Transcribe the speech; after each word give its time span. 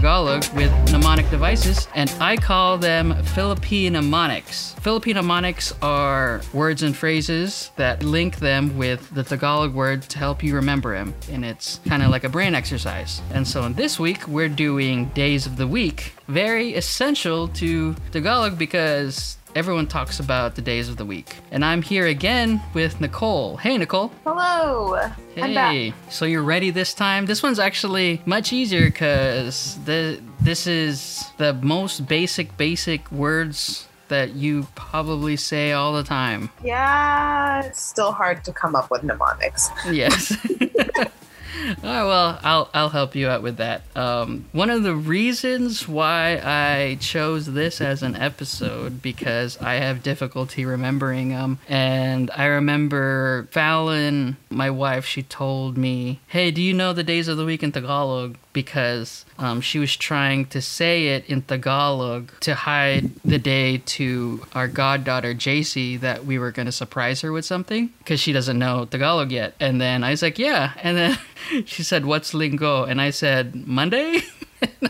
Tagalog 0.00 0.48
with 0.54 0.72
mnemonic 0.90 1.28
devices, 1.28 1.86
and 1.94 2.10
I 2.20 2.34
call 2.34 2.78
them 2.78 3.22
Filipino 3.22 4.00
mnemonics. 4.00 4.74
Filipino 4.80 5.20
mnemonics 5.20 5.74
are 5.82 6.40
words 6.54 6.82
and 6.82 6.96
phrases 6.96 7.70
that 7.76 8.02
link 8.02 8.36
them 8.36 8.78
with 8.78 9.10
the 9.10 9.22
Tagalog 9.22 9.74
word 9.74 10.00
to 10.04 10.18
help 10.18 10.42
you 10.42 10.54
remember 10.54 10.94
them, 10.94 11.14
and 11.30 11.44
it's 11.44 11.80
kind 11.84 12.02
of 12.02 12.08
like 12.08 12.24
a 12.24 12.30
brain 12.30 12.54
exercise. 12.54 13.20
And 13.34 13.46
so 13.46 13.64
in 13.64 13.74
this 13.74 14.00
week 14.00 14.26
we're 14.26 14.48
doing 14.48 15.10
days 15.10 15.44
of 15.44 15.58
the 15.58 15.66
week, 15.66 16.14
very 16.28 16.72
essential 16.76 17.48
to 17.48 17.94
Tagalog 18.10 18.56
because 18.56 19.36
everyone 19.54 19.86
talks 19.86 20.20
about 20.20 20.54
the 20.54 20.62
days 20.62 20.88
of 20.88 20.96
the 20.96 21.04
week. 21.04 21.36
And 21.50 21.64
I'm 21.64 21.82
here 21.82 22.06
again 22.06 22.62
with 22.74 23.00
Nicole. 23.00 23.56
Hey, 23.56 23.76
Nicole. 23.76 24.12
Hello. 24.24 24.94
I'm 25.36 25.54
back. 25.54 25.72
Hey, 25.72 25.94
so 26.08 26.24
you're 26.24 26.42
ready 26.42 26.70
this 26.70 26.94
time? 26.94 27.26
This 27.26 27.42
one's 27.42 27.58
actually 27.58 28.22
much 28.26 28.52
easier 28.52 28.86
because 28.86 29.78
the 29.84 30.20
this 30.40 30.66
is 30.66 31.24
the 31.38 31.54
most 31.54 32.06
basic 32.06 32.56
basic 32.56 33.10
words 33.12 33.86
that 34.08 34.34
you 34.34 34.66
probably 34.74 35.36
say 35.36 35.72
all 35.72 35.92
the 35.92 36.02
time. 36.02 36.50
Yeah, 36.64 37.64
it's 37.64 37.80
still 37.80 38.12
hard 38.12 38.44
to 38.44 38.52
come 38.52 38.74
up 38.74 38.90
with 38.90 39.02
mnemonics. 39.02 39.70
Yes. 39.90 40.36
All 41.68 41.74
right, 41.82 42.04
well, 42.04 42.38
I'll 42.42 42.70
I'll 42.72 42.88
help 42.88 43.14
you 43.14 43.28
out 43.28 43.42
with 43.42 43.56
that. 43.56 43.82
Um, 43.96 44.46
one 44.52 44.70
of 44.70 44.82
the 44.82 44.94
reasons 44.94 45.88
why 45.88 46.40
I 46.42 46.96
chose 47.00 47.46
this 47.46 47.80
as 47.80 48.02
an 48.02 48.16
episode 48.16 49.02
because 49.02 49.60
I 49.60 49.74
have 49.74 50.02
difficulty 50.02 50.64
remembering 50.64 51.30
them, 51.30 51.58
and 51.68 52.30
I 52.34 52.46
remember 52.46 53.48
Fallon, 53.50 54.36
my 54.48 54.70
wife, 54.70 55.04
she 55.04 55.22
told 55.22 55.76
me, 55.76 56.20
"Hey, 56.28 56.50
do 56.50 56.62
you 56.62 56.74
know 56.74 56.92
the 56.92 57.02
days 57.02 57.28
of 57.28 57.36
the 57.36 57.44
week 57.44 57.62
in 57.62 57.72
Tagalog?" 57.72 58.36
Because 58.52 59.24
um, 59.38 59.60
she 59.60 59.78
was 59.78 59.94
trying 59.96 60.46
to 60.46 60.60
say 60.60 61.08
it 61.08 61.24
in 61.26 61.42
Tagalog 61.42 62.32
to 62.40 62.54
hide 62.54 63.10
the 63.24 63.38
day 63.38 63.78
to 63.78 64.44
our 64.54 64.66
goddaughter 64.66 65.34
JC 65.34 66.00
that 66.00 66.24
we 66.24 66.38
were 66.38 66.50
going 66.50 66.66
to 66.66 66.72
surprise 66.72 67.20
her 67.20 67.32
with 67.32 67.44
something 67.44 67.90
because 67.98 68.20
she 68.20 68.32
doesn't 68.32 68.58
know 68.58 68.86
Tagalog 68.86 69.30
yet. 69.30 69.54
And 69.60 69.80
then 69.80 70.02
I 70.02 70.10
was 70.10 70.22
like, 70.22 70.38
yeah. 70.38 70.72
And 70.82 70.96
then 70.96 71.18
she 71.66 71.82
said, 71.82 72.06
what's 72.06 72.34
lingo? 72.34 72.84
And 72.84 73.00
I 73.00 73.10
said, 73.10 73.54
Monday? 73.66 74.22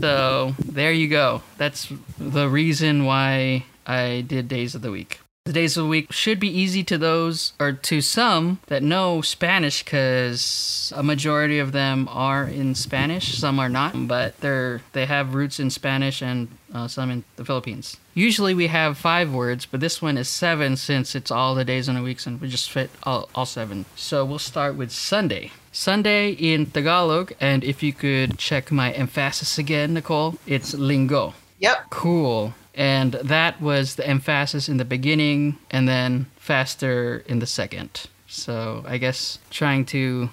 so 0.00 0.54
there 0.64 0.92
you 0.92 1.08
go. 1.08 1.42
That's 1.56 1.92
the 2.18 2.48
reason 2.48 3.04
why 3.04 3.66
I 3.86 4.24
did 4.26 4.48
days 4.48 4.74
of 4.74 4.82
the 4.82 4.90
week. 4.90 5.20
The 5.48 5.54
days 5.54 5.78
of 5.78 5.84
the 5.84 5.88
week 5.88 6.12
should 6.12 6.38
be 6.38 6.50
easy 6.50 6.84
to 6.84 6.98
those 6.98 7.54
or 7.58 7.72
to 7.72 8.02
some 8.02 8.60
that 8.66 8.82
know 8.82 9.22
Spanish 9.22 9.82
because 9.82 10.92
a 10.94 11.02
majority 11.02 11.58
of 11.58 11.72
them 11.72 12.06
are 12.10 12.44
in 12.44 12.74
Spanish, 12.74 13.38
some 13.38 13.58
are 13.58 13.70
not, 13.70 13.94
but 14.06 14.38
they're 14.42 14.82
they 14.92 15.06
have 15.06 15.32
roots 15.32 15.58
in 15.58 15.70
Spanish 15.70 16.20
and 16.20 16.48
uh, 16.74 16.86
some 16.86 17.10
in 17.10 17.24
the 17.36 17.46
Philippines. 17.46 17.96
Usually 18.12 18.52
we 18.52 18.66
have 18.66 18.98
five 18.98 19.32
words, 19.32 19.64
but 19.64 19.80
this 19.80 20.02
one 20.02 20.18
is 20.18 20.28
seven 20.28 20.76
since 20.76 21.14
it's 21.14 21.30
all 21.30 21.54
the 21.54 21.64
days 21.64 21.88
in 21.88 21.94
the 21.94 22.02
weeks 22.02 22.26
and 22.26 22.42
we 22.42 22.48
just 22.50 22.70
fit 22.70 22.90
all, 23.04 23.30
all 23.34 23.46
seven. 23.46 23.86
So 23.96 24.26
we'll 24.26 24.38
start 24.38 24.74
with 24.74 24.92
Sunday. 24.92 25.52
Sunday 25.72 26.32
in 26.32 26.66
Tagalog, 26.66 27.32
and 27.40 27.64
if 27.64 27.82
you 27.82 27.94
could 27.94 28.36
check 28.36 28.70
my 28.70 28.92
emphasis 28.92 29.56
again, 29.56 29.94
Nicole, 29.94 30.34
it's 30.46 30.74
lingo. 30.74 31.32
Yep. 31.58 31.90
Cool. 31.90 32.54
And 32.74 33.14
that 33.14 33.60
was 33.60 33.96
the 33.96 34.06
emphasis 34.06 34.68
in 34.68 34.76
the 34.76 34.84
beginning 34.84 35.58
and 35.70 35.88
then 35.88 36.26
faster 36.36 37.24
in 37.26 37.40
the 37.40 37.46
second. 37.46 38.06
So 38.28 38.84
I 38.86 38.98
guess 38.98 39.38
trying 39.50 39.84
to 39.86 40.30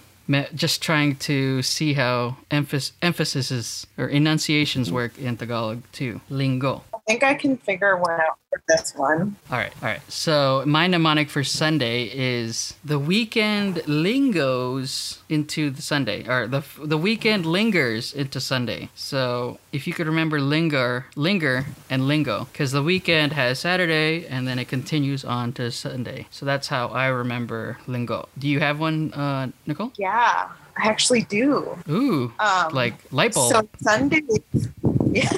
just 0.53 0.81
trying 0.81 1.15
to 1.15 1.61
see 1.61 1.93
how 1.93 2.37
emphasis 2.49 2.93
emphasis 3.01 3.85
or 3.97 4.07
enunciations 4.07 4.91
work 4.91 5.17
in 5.17 5.37
Tagalog 5.37 5.83
too. 5.91 6.21
Lingo. 6.29 6.83
I 7.07 7.11
think 7.11 7.23
I 7.23 7.35
can 7.35 7.57
figure 7.57 7.95
one 7.97 8.19
out 8.19 8.39
for 8.49 8.63
this 8.67 8.95
one. 8.95 9.35
All 9.51 9.59
right, 9.59 9.71
all 9.83 9.89
right. 9.89 10.01
So 10.11 10.63
my 10.65 10.87
mnemonic 10.87 11.29
for 11.29 11.43
Sunday 11.43 12.05
is 12.05 12.73
the 12.83 12.97
weekend 12.97 13.87
lingos 13.87 15.21
into 15.29 15.69
the 15.69 15.83
Sunday, 15.83 16.27
or 16.27 16.47
the 16.47 16.63
the 16.83 16.97
weekend 16.97 17.45
lingers 17.45 18.11
into 18.11 18.41
Sunday. 18.41 18.89
So 18.95 19.59
if 19.71 19.85
you 19.85 19.93
could 19.93 20.07
remember 20.07 20.41
linger, 20.41 21.05
linger, 21.15 21.67
and 21.91 22.07
lingo, 22.07 22.45
because 22.51 22.71
the 22.71 22.81
weekend 22.81 23.33
has 23.33 23.59
Saturday 23.59 24.25
and 24.25 24.47
then 24.47 24.57
it 24.57 24.67
continues 24.67 25.23
on 25.23 25.53
to 25.53 25.69
Sunday. 25.69 26.25
So 26.31 26.43
that's 26.43 26.69
how 26.69 26.87
I 26.87 27.05
remember 27.05 27.77
lingo. 27.85 28.29
Do 28.39 28.47
you 28.47 28.59
have 28.61 28.79
one, 28.79 29.13
uh, 29.13 29.51
Nicole? 29.67 29.91
Yeah, 29.99 30.49
I 30.75 30.87
actually 30.87 31.21
do. 31.21 31.77
Ooh, 31.87 32.33
Um, 32.39 32.73
like 32.73 32.95
light 33.11 33.35
bulb. 33.35 33.53
So 33.53 33.69
Sunday, 33.79 34.23
yeah. 35.11 35.29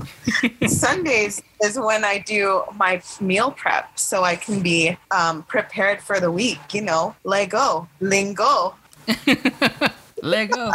Sundays 0.66 1.42
is 1.62 1.78
when 1.78 2.04
I 2.04 2.18
do 2.18 2.62
my 2.76 3.02
meal 3.20 3.50
prep, 3.50 3.98
so 3.98 4.24
I 4.24 4.36
can 4.36 4.60
be 4.62 4.96
um, 5.10 5.42
prepared 5.44 6.00
for 6.00 6.20
the 6.20 6.30
week. 6.30 6.60
You 6.72 6.82
know, 6.82 7.16
Lego, 7.24 7.88
lingo. 8.00 8.74
Lego. 10.22 10.70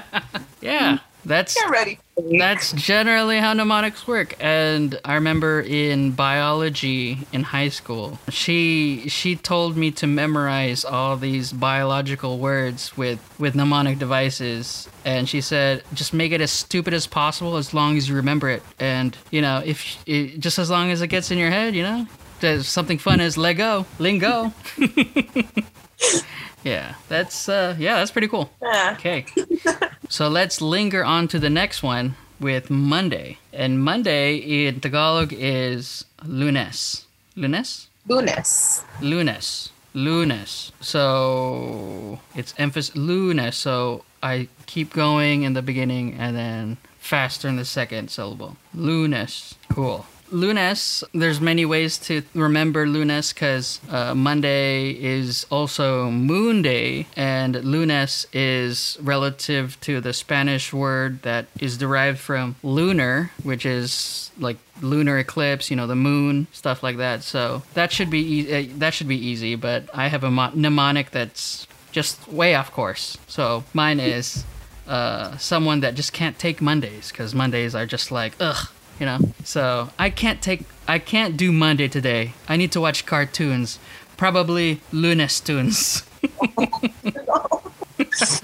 yeah, 0.60 0.98
that's 1.26 1.54
Get 1.54 1.70
ready 1.70 1.98
for 2.14 2.22
the 2.22 2.28
week. 2.28 2.40
That's 2.40 2.72
generally 2.72 3.38
how 3.38 3.52
mnemonics 3.52 4.06
work. 4.06 4.34
And 4.40 4.98
I 5.04 5.14
remember 5.14 5.60
in 5.60 6.12
biology 6.12 7.26
in 7.32 7.42
high 7.42 7.68
school, 7.68 8.18
she 8.30 9.08
she 9.08 9.36
told 9.36 9.76
me 9.76 9.90
to 9.92 10.06
memorize 10.06 10.84
all 10.84 11.16
these 11.16 11.52
biological 11.52 12.38
words 12.38 12.96
with 12.96 13.20
with 13.38 13.54
mnemonic 13.54 13.98
devices. 13.98 14.88
And 15.04 15.28
she 15.28 15.40
said, 15.40 15.82
just 15.94 16.14
make 16.14 16.32
it 16.32 16.40
as 16.40 16.50
stupid 16.50 16.94
as 16.94 17.06
possible 17.06 17.56
as 17.56 17.74
long 17.74 17.96
as 17.96 18.08
you 18.08 18.14
remember 18.14 18.48
it. 18.48 18.62
And 18.78 19.16
you 19.30 19.42
know, 19.42 19.62
if 19.64 19.98
it, 20.06 20.38
just 20.38 20.58
as 20.58 20.70
long 20.70 20.90
as 20.90 21.02
it 21.02 21.08
gets 21.08 21.30
in 21.30 21.38
your 21.38 21.50
head, 21.50 21.74
you 21.74 21.82
know, 21.82 22.06
there's 22.40 22.68
something 22.68 22.98
fun 22.98 23.20
as 23.20 23.36
Lego, 23.36 23.84
lingo. 23.98 24.52
yeah, 26.66 26.94
that's 27.08 27.48
uh, 27.48 27.76
yeah, 27.78 27.94
that's 27.96 28.10
pretty 28.10 28.26
cool. 28.26 28.50
Yeah. 28.60 28.96
Okay. 28.98 29.24
so 30.08 30.28
let's 30.28 30.60
linger 30.60 31.04
on 31.04 31.28
to 31.28 31.38
the 31.38 31.48
next 31.48 31.80
one 31.82 32.16
with 32.40 32.70
Monday. 32.70 33.38
And 33.52 33.82
Monday 33.82 34.36
in 34.36 34.80
Tagalog 34.80 35.32
is 35.32 36.04
lunes. 36.24 37.06
Lunes? 37.36 37.88
Lunes. 38.08 38.82
Lunes. 39.00 39.70
Lunes. 39.94 40.72
So 40.80 42.18
it's 42.34 42.52
emphasis 42.58 42.96
lunes. 42.96 43.54
So 43.54 44.04
I 44.20 44.48
keep 44.66 44.92
going 44.92 45.44
in 45.44 45.52
the 45.54 45.62
beginning 45.62 46.14
and 46.18 46.36
then 46.36 46.78
faster 46.98 47.46
in 47.46 47.54
the 47.54 47.64
second 47.64 48.10
syllable. 48.10 48.56
Lunes. 48.74 49.54
Cool. 49.70 50.04
Lunes, 50.30 51.04
there's 51.14 51.40
many 51.40 51.64
ways 51.64 51.98
to 51.98 52.22
remember 52.34 52.86
lunes 52.86 53.32
because 53.32 53.80
uh, 53.90 54.14
Monday 54.14 54.90
is 54.90 55.46
also 55.50 56.10
moon 56.10 56.62
day, 56.62 57.06
and 57.16 57.54
lunes 57.64 58.26
is 58.32 58.98
relative 59.00 59.78
to 59.82 60.00
the 60.00 60.12
Spanish 60.12 60.72
word 60.72 61.22
that 61.22 61.46
is 61.60 61.78
derived 61.78 62.18
from 62.18 62.56
lunar, 62.62 63.30
which 63.42 63.64
is 63.64 64.30
like 64.38 64.56
lunar 64.82 65.18
eclipse, 65.18 65.70
you 65.70 65.76
know, 65.76 65.86
the 65.86 65.96
moon, 65.96 66.46
stuff 66.52 66.82
like 66.82 66.96
that. 66.96 67.22
So 67.22 67.62
that 67.74 67.92
should 67.92 68.10
be 68.10 68.40
e- 68.40 68.52
uh, 68.54 68.72
that 68.78 68.94
should 68.94 69.08
be 69.08 69.16
easy, 69.16 69.54
but 69.54 69.88
I 69.94 70.08
have 70.08 70.24
a 70.24 70.30
mo- 70.30 70.52
mnemonic 70.54 71.10
that's 71.12 71.66
just 71.92 72.26
way 72.28 72.54
off 72.54 72.72
course. 72.72 73.16
So 73.26 73.64
mine 73.72 74.00
is 74.00 74.44
uh, 74.86 75.36
someone 75.38 75.80
that 75.80 75.94
just 75.94 76.12
can't 76.12 76.38
take 76.38 76.60
Mondays 76.60 77.10
because 77.10 77.34
Mondays 77.34 77.74
are 77.74 77.86
just 77.86 78.10
like 78.10 78.34
ugh, 78.38 78.68
you 78.98 79.06
know. 79.06 79.18
So 79.44 79.90
I 79.98 80.10
can't 80.10 80.42
take 80.42 80.62
I 80.88 80.98
can't 80.98 81.36
do 81.36 81.52
Monday 81.52 81.88
today. 81.88 82.32
I 82.48 82.56
need 82.56 82.72
to 82.72 82.80
watch 82.80 83.06
cartoons, 83.06 83.78
probably 84.16 84.80
Lunes 84.92 85.40
Tunes. 85.40 86.02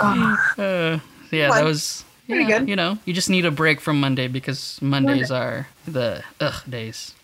Uh, 0.00 0.98
yeah, 1.30 1.48
that 1.50 1.64
was 1.64 2.04
Pretty 2.26 2.44
yeah, 2.44 2.58
good. 2.60 2.68
You 2.68 2.76
know, 2.76 2.98
you 3.04 3.12
just 3.12 3.28
need 3.28 3.44
a 3.44 3.50
break 3.50 3.80
from 3.80 4.00
Monday 4.00 4.28
because 4.28 4.80
Mondays 4.80 5.30
are 5.30 5.68
the 5.86 6.22
ugh 6.40 6.62
days. 6.68 7.14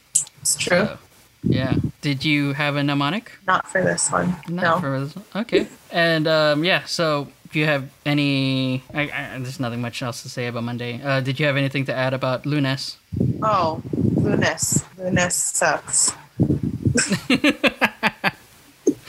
it's 0.42 0.56
true. 0.56 0.86
So, 0.86 0.98
yeah. 1.42 1.76
Did 2.02 2.24
you 2.24 2.52
have 2.52 2.76
a 2.76 2.82
mnemonic? 2.82 3.32
Not 3.46 3.66
for 3.66 3.82
this 3.82 4.10
one. 4.10 4.36
Not 4.48 4.62
no. 4.62 4.80
for 4.80 5.00
this 5.00 5.16
one. 5.16 5.24
Okay. 5.36 5.68
And 5.90 6.26
um, 6.28 6.64
yeah, 6.64 6.84
so 6.84 7.28
if 7.50 7.56
you 7.56 7.66
have 7.66 7.90
any, 8.06 8.84
I, 8.94 9.10
I, 9.10 9.38
there's 9.40 9.58
nothing 9.58 9.80
much 9.80 10.02
else 10.02 10.22
to 10.22 10.28
say 10.28 10.46
about 10.46 10.62
Monday. 10.62 11.02
Uh, 11.02 11.18
did 11.20 11.40
you 11.40 11.46
have 11.46 11.56
anything 11.56 11.84
to 11.86 11.92
add 11.92 12.14
about 12.14 12.46
Lunes? 12.46 12.96
Oh, 13.42 13.82
Lunes. 14.14 14.84
Lunes 14.96 15.34
sucks. 15.34 16.12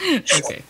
okay. 0.09 0.63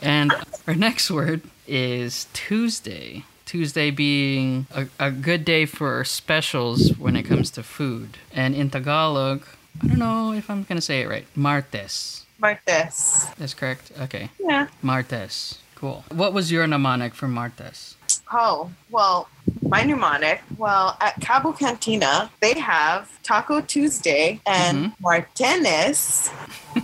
And 0.00 0.32
our 0.68 0.76
next 0.76 1.10
word 1.10 1.42
is 1.66 2.28
Tuesday. 2.34 3.24
Tuesday 3.46 3.90
being 3.90 4.68
a, 4.72 4.86
a 5.00 5.10
good 5.10 5.44
day 5.44 5.66
for 5.66 6.04
specials 6.04 6.96
when 6.98 7.16
it 7.16 7.24
comes 7.24 7.50
to 7.50 7.64
food. 7.64 8.16
And 8.32 8.54
in 8.54 8.70
Tagalog, 8.70 9.42
I 9.82 9.88
don't 9.88 9.98
know 9.98 10.32
if 10.32 10.48
I'm 10.48 10.62
going 10.62 10.76
to 10.76 10.82
say 10.82 11.00
it 11.00 11.08
right. 11.08 11.26
Martes. 11.34 12.26
Martes. 12.38 13.26
That's 13.38 13.54
correct? 13.54 13.90
Okay. 14.02 14.30
Yeah. 14.38 14.68
Martes. 14.82 15.58
Cool. 15.82 16.04
What 16.12 16.32
was 16.32 16.52
your 16.52 16.64
mnemonic 16.64 17.12
for 17.12 17.26
Martes? 17.26 17.96
Oh, 18.32 18.70
well, 18.88 19.28
my 19.62 19.82
mnemonic. 19.82 20.40
Well, 20.56 20.96
at 21.00 21.20
Cabo 21.20 21.50
Cantina, 21.50 22.30
they 22.40 22.56
have 22.56 23.10
Taco 23.24 23.60
Tuesday 23.62 24.40
and 24.46 24.92
Martinez. 25.00 26.30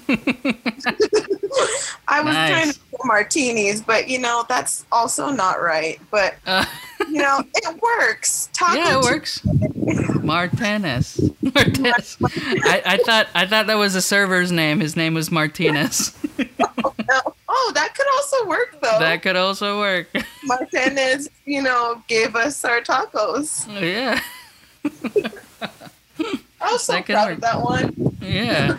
I 2.08 2.20
was 2.22 2.34
Nice. 2.34 2.50
trying 2.50 2.72
to 2.72 2.78
do 2.78 2.96
martinis, 3.04 3.80
but 3.82 4.08
you 4.08 4.18
know, 4.18 4.44
that's 4.48 4.84
also 4.90 5.30
not 5.30 5.62
right. 5.62 6.00
But 6.10 6.34
Uh, 6.46 6.64
you 7.08 7.18
know, 7.22 7.44
it 7.54 7.80
works. 7.80 8.50
Taco 8.52 8.76
yeah, 8.76 8.98
it 8.98 9.02
works. 9.04 9.40
Martinez. 10.24 11.20
Martinez. 11.54 12.16
I, 12.64 12.82
I 12.84 12.96
thought 12.98 13.28
I 13.32 13.46
thought 13.46 13.68
that 13.68 13.76
was 13.78 13.94
a 13.94 14.02
server's 14.02 14.50
name. 14.50 14.80
His 14.80 14.96
name 14.96 15.14
was 15.14 15.30
Martinez. 15.30 16.16
Oh, 17.60 17.72
that 17.74 17.94
could 17.94 18.06
also 18.14 18.46
work 18.46 18.78
though. 18.80 18.98
that 19.00 19.20
could 19.22 19.34
also 19.36 19.78
work. 19.80 20.06
Martinez, 20.44 21.28
you 21.44 21.60
know, 21.62 22.00
gave 22.06 22.36
us 22.36 22.64
our 22.64 22.80
tacos. 22.80 23.66
yeah. 23.80 24.20
I 26.60 26.72
was 26.72 26.82
so 26.84 26.92
That 26.94 27.06
proud 27.06 27.26
work. 27.28 27.34
of 27.36 27.40
that 27.42 27.62
one. 27.62 28.16
Yeah. 28.20 28.78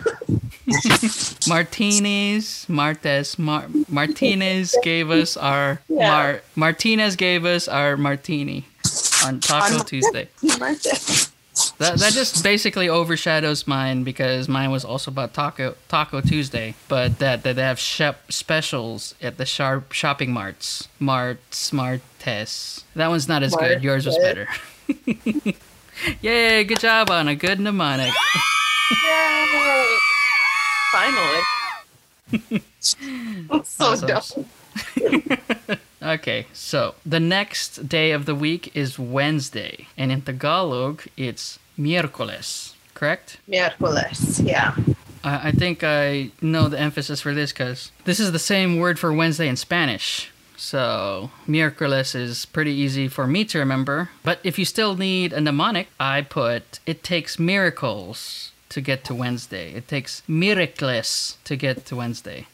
Martinez, 1.48 2.66
Martes, 2.68 3.38
Mar- 3.38 3.66
Martinez 3.88 4.74
gave 4.82 5.10
us 5.10 5.36
our 5.36 5.80
Yeah. 5.88 6.08
Mar- 6.10 6.42
Martinez 6.56 7.16
gave 7.16 7.44
us 7.44 7.66
our 7.68 7.96
martini 7.96 8.66
on 9.24 9.40
Taco 9.40 9.78
On- 9.78 9.84
Tuesday. 9.86 10.28
Martinez. 10.58 11.29
That 11.78 11.98
that 11.98 12.12
just 12.12 12.42
basically 12.44 12.88
overshadows 12.88 13.66
mine 13.66 14.04
because 14.04 14.48
mine 14.48 14.70
was 14.70 14.84
also 14.84 15.10
about 15.10 15.34
Taco 15.34 15.74
Taco 15.88 16.20
Tuesday, 16.20 16.74
but 16.88 17.18
that 17.18 17.42
that 17.42 17.56
they 17.56 17.62
have 17.62 17.78
shop 17.78 18.30
specials 18.30 19.14
at 19.20 19.36
the 19.36 19.44
sharp 19.44 19.92
shopping 19.92 20.32
marts, 20.32 20.88
Marts, 20.98 21.72
Martes. 21.72 22.84
That 22.94 23.08
one's 23.08 23.28
not 23.28 23.42
as 23.42 23.54
good. 23.56 23.82
Yours 23.82 24.06
was 24.06 24.16
better. 24.18 24.46
Yay! 26.22 26.64
Good 26.64 26.80
job 26.80 27.10
on 27.10 27.28
a 27.28 27.34
good 27.34 27.58
mnemonic. 27.60 28.12
Yay! 29.04 29.86
Finally. 30.92 31.40
so 32.80 32.96
Awesome. 33.50 34.08
dumb. 34.08 35.78
Okay, 36.02 36.46
so 36.52 36.94
the 37.04 37.20
next 37.20 37.88
day 37.88 38.12
of 38.12 38.24
the 38.24 38.34
week 38.34 38.74
is 38.74 38.98
Wednesday, 38.98 39.86
and 39.98 40.10
in 40.10 40.22
Tagalog 40.22 41.02
it's 41.16 41.58
miércoles, 41.78 42.74
correct? 42.94 43.38
Miércoles, 43.48 44.46
yeah. 44.46 44.74
I, 45.22 45.48
I 45.48 45.50
think 45.52 45.84
I 45.84 46.30
know 46.40 46.68
the 46.68 46.80
emphasis 46.80 47.20
for 47.20 47.34
this 47.34 47.52
because 47.52 47.92
this 48.04 48.18
is 48.18 48.32
the 48.32 48.38
same 48.38 48.78
word 48.78 48.98
for 48.98 49.12
Wednesday 49.12 49.48
in 49.48 49.56
Spanish. 49.56 50.30
So 50.56 51.30
miércoles 51.48 52.14
is 52.14 52.44
pretty 52.44 52.72
easy 52.72 53.08
for 53.08 53.26
me 53.26 53.44
to 53.46 53.58
remember. 53.58 54.10
But 54.22 54.40
if 54.44 54.58
you 54.58 54.64
still 54.64 54.96
need 54.96 55.32
a 55.32 55.40
mnemonic, 55.40 55.88
I 55.98 56.22
put 56.22 56.80
it 56.86 57.02
takes 57.02 57.38
miracles 57.38 58.49
to 58.70 58.80
get 58.80 59.04
to 59.04 59.14
Wednesday. 59.14 59.72
It 59.74 59.86
takes 59.88 60.22
miracles 60.28 61.36
to 61.44 61.56
get 61.56 61.84
to 61.86 61.96
Wednesday. 61.96 62.46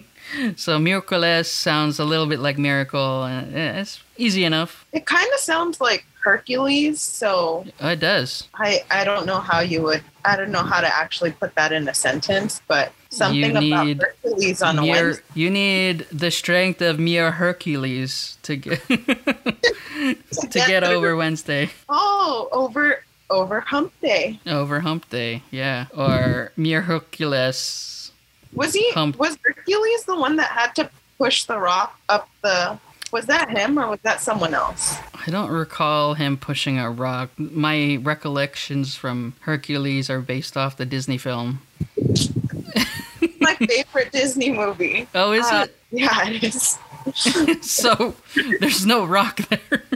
so 0.56 0.78
miracles 0.78 1.48
sounds 1.50 1.98
a 1.98 2.04
little 2.04 2.26
bit 2.26 2.40
like 2.40 2.58
miracle, 2.58 3.24
and 3.24 3.54
eh, 3.54 3.80
it's 3.80 4.00
easy 4.16 4.44
enough. 4.44 4.84
It 4.92 5.06
kind 5.06 5.28
of 5.34 5.40
sounds 5.40 5.80
like 5.80 6.04
Hercules, 6.20 7.00
so 7.00 7.64
Oh, 7.80 7.88
it 7.88 8.00
does. 8.00 8.48
I 8.54 8.82
I 8.90 9.04
don't 9.04 9.24
know 9.24 9.38
how 9.40 9.60
you 9.60 9.82
would 9.82 10.02
I 10.24 10.36
don't 10.36 10.50
know 10.50 10.62
how 10.64 10.80
to 10.80 10.86
actually 11.02 11.32
put 11.32 11.54
that 11.54 11.72
in 11.72 11.88
a 11.88 11.94
sentence, 11.94 12.60
but 12.68 12.92
something 13.10 13.56
about 13.56 13.86
Hercules 13.96 14.60
on 14.60 14.78
a 14.78 14.82
Mere- 14.82 15.04
Wednesday. 15.04 15.22
you 15.34 15.50
need 15.50 16.06
the 16.12 16.30
strength 16.30 16.82
of 16.82 16.98
mere 16.98 17.30
Hercules 17.32 18.36
to 18.42 18.56
get 18.56 18.80
to 18.88 20.58
get 20.66 20.84
over 20.84 21.16
Wednesday, 21.16 21.70
Oh, 21.88 22.48
over 22.52 23.04
over 23.30 23.60
hump 23.60 23.92
day. 24.00 24.38
over 24.46 24.80
Hump 24.80 25.08
Day, 25.10 25.42
yeah, 25.50 25.86
or 25.96 26.52
mere 26.56 26.80
Hercules. 26.82 28.10
Was 28.54 28.72
he 28.74 28.90
Hump. 28.92 29.18
was 29.18 29.36
Hercules 29.44 30.04
the 30.04 30.16
one 30.18 30.36
that 30.36 30.50
had 30.50 30.74
to 30.76 30.90
push 31.18 31.44
the 31.44 31.58
rock 31.58 31.98
up 32.08 32.28
the 32.42 32.78
was 33.12 33.26
that 33.26 33.48
him 33.50 33.78
or 33.78 33.88
was 33.88 34.00
that 34.02 34.20
someone 34.20 34.54
else? 34.54 34.96
I 35.14 35.30
don't 35.30 35.50
recall 35.50 36.14
him 36.14 36.36
pushing 36.36 36.78
a 36.78 36.90
rock. 36.90 37.30
My 37.38 37.96
recollections 38.02 38.94
from 38.94 39.34
Hercules 39.40 40.10
are 40.10 40.20
based 40.20 40.56
off 40.56 40.76
the 40.76 40.84
Disney 40.86 41.16
film. 41.18 41.60
My 43.40 43.54
favorite 43.54 44.12
Disney 44.12 44.52
movie. 44.52 45.08
Oh, 45.14 45.32
is 45.32 45.46
Uh, 45.46 45.66
Yeah, 45.90 46.28
it 46.28 46.44
is. 46.44 46.78
so 47.62 48.14
there's 48.60 48.84
no 48.86 49.04
rock 49.04 49.36
there. 49.48 49.82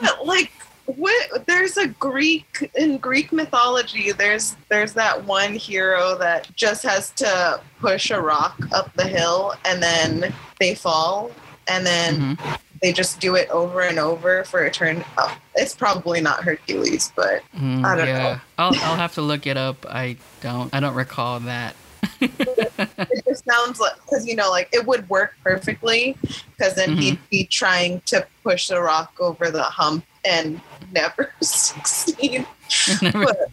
But, 0.00 0.26
like 0.26 0.52
what 0.86 1.46
there's 1.46 1.76
a 1.78 1.86
greek 1.88 2.70
in 2.74 2.98
greek 2.98 3.32
mythology 3.32 4.12
there's 4.12 4.56
there's 4.68 4.92
that 4.92 5.24
one 5.24 5.54
hero 5.54 6.16
that 6.18 6.48
just 6.56 6.82
has 6.82 7.10
to 7.10 7.58
push 7.80 8.10
a 8.10 8.20
rock 8.20 8.56
up 8.72 8.92
the 8.94 9.06
hill 9.06 9.54
and 9.64 9.82
then 9.82 10.32
they 10.60 10.74
fall 10.74 11.30
and 11.68 11.86
then 11.86 12.36
Mhm. 12.36 12.58
they 12.82 12.92
just 12.92 13.18
do 13.18 13.34
it 13.34 13.48
over 13.48 13.80
and 13.80 13.98
over 13.98 14.44
for 14.44 14.64
a 14.64 14.70
turn 14.70 15.02
oh, 15.16 15.34
it's 15.54 15.74
probably 15.74 16.20
not 16.20 16.44
hercules 16.44 17.12
but 17.16 17.42
Mm, 17.58 17.84
I 17.84 17.96
don't 17.96 18.06
yeah, 18.08 18.18
know. 18.34 18.40
I'll 18.58 18.74
I'll 18.82 18.96
have 18.96 19.14
to 19.14 19.22
look 19.22 19.46
it 19.46 19.56
up. 19.56 19.86
I 19.88 20.16
don't 20.42 20.74
I 20.74 20.80
don't 20.80 20.94
recall 20.94 21.40
that. 21.40 21.74
it 22.20 23.24
just 23.26 23.44
sounds 23.48 23.78
like 23.80 23.94
because 24.04 24.26
you 24.26 24.34
know 24.36 24.50
like 24.50 24.68
it 24.72 24.84
would 24.86 25.08
work 25.08 25.34
perfectly 25.42 26.16
because 26.56 26.74
then 26.74 26.96
he'd 26.96 27.18
be 27.30 27.44
trying 27.44 28.00
to 28.06 28.26
push 28.42 28.68
the 28.68 28.80
rock 28.80 29.14
over 29.20 29.50
the 29.50 29.62
hump 29.62 30.04
and 30.24 30.60
never 30.92 31.32
succeed. 31.40 32.46
But 33.12 33.50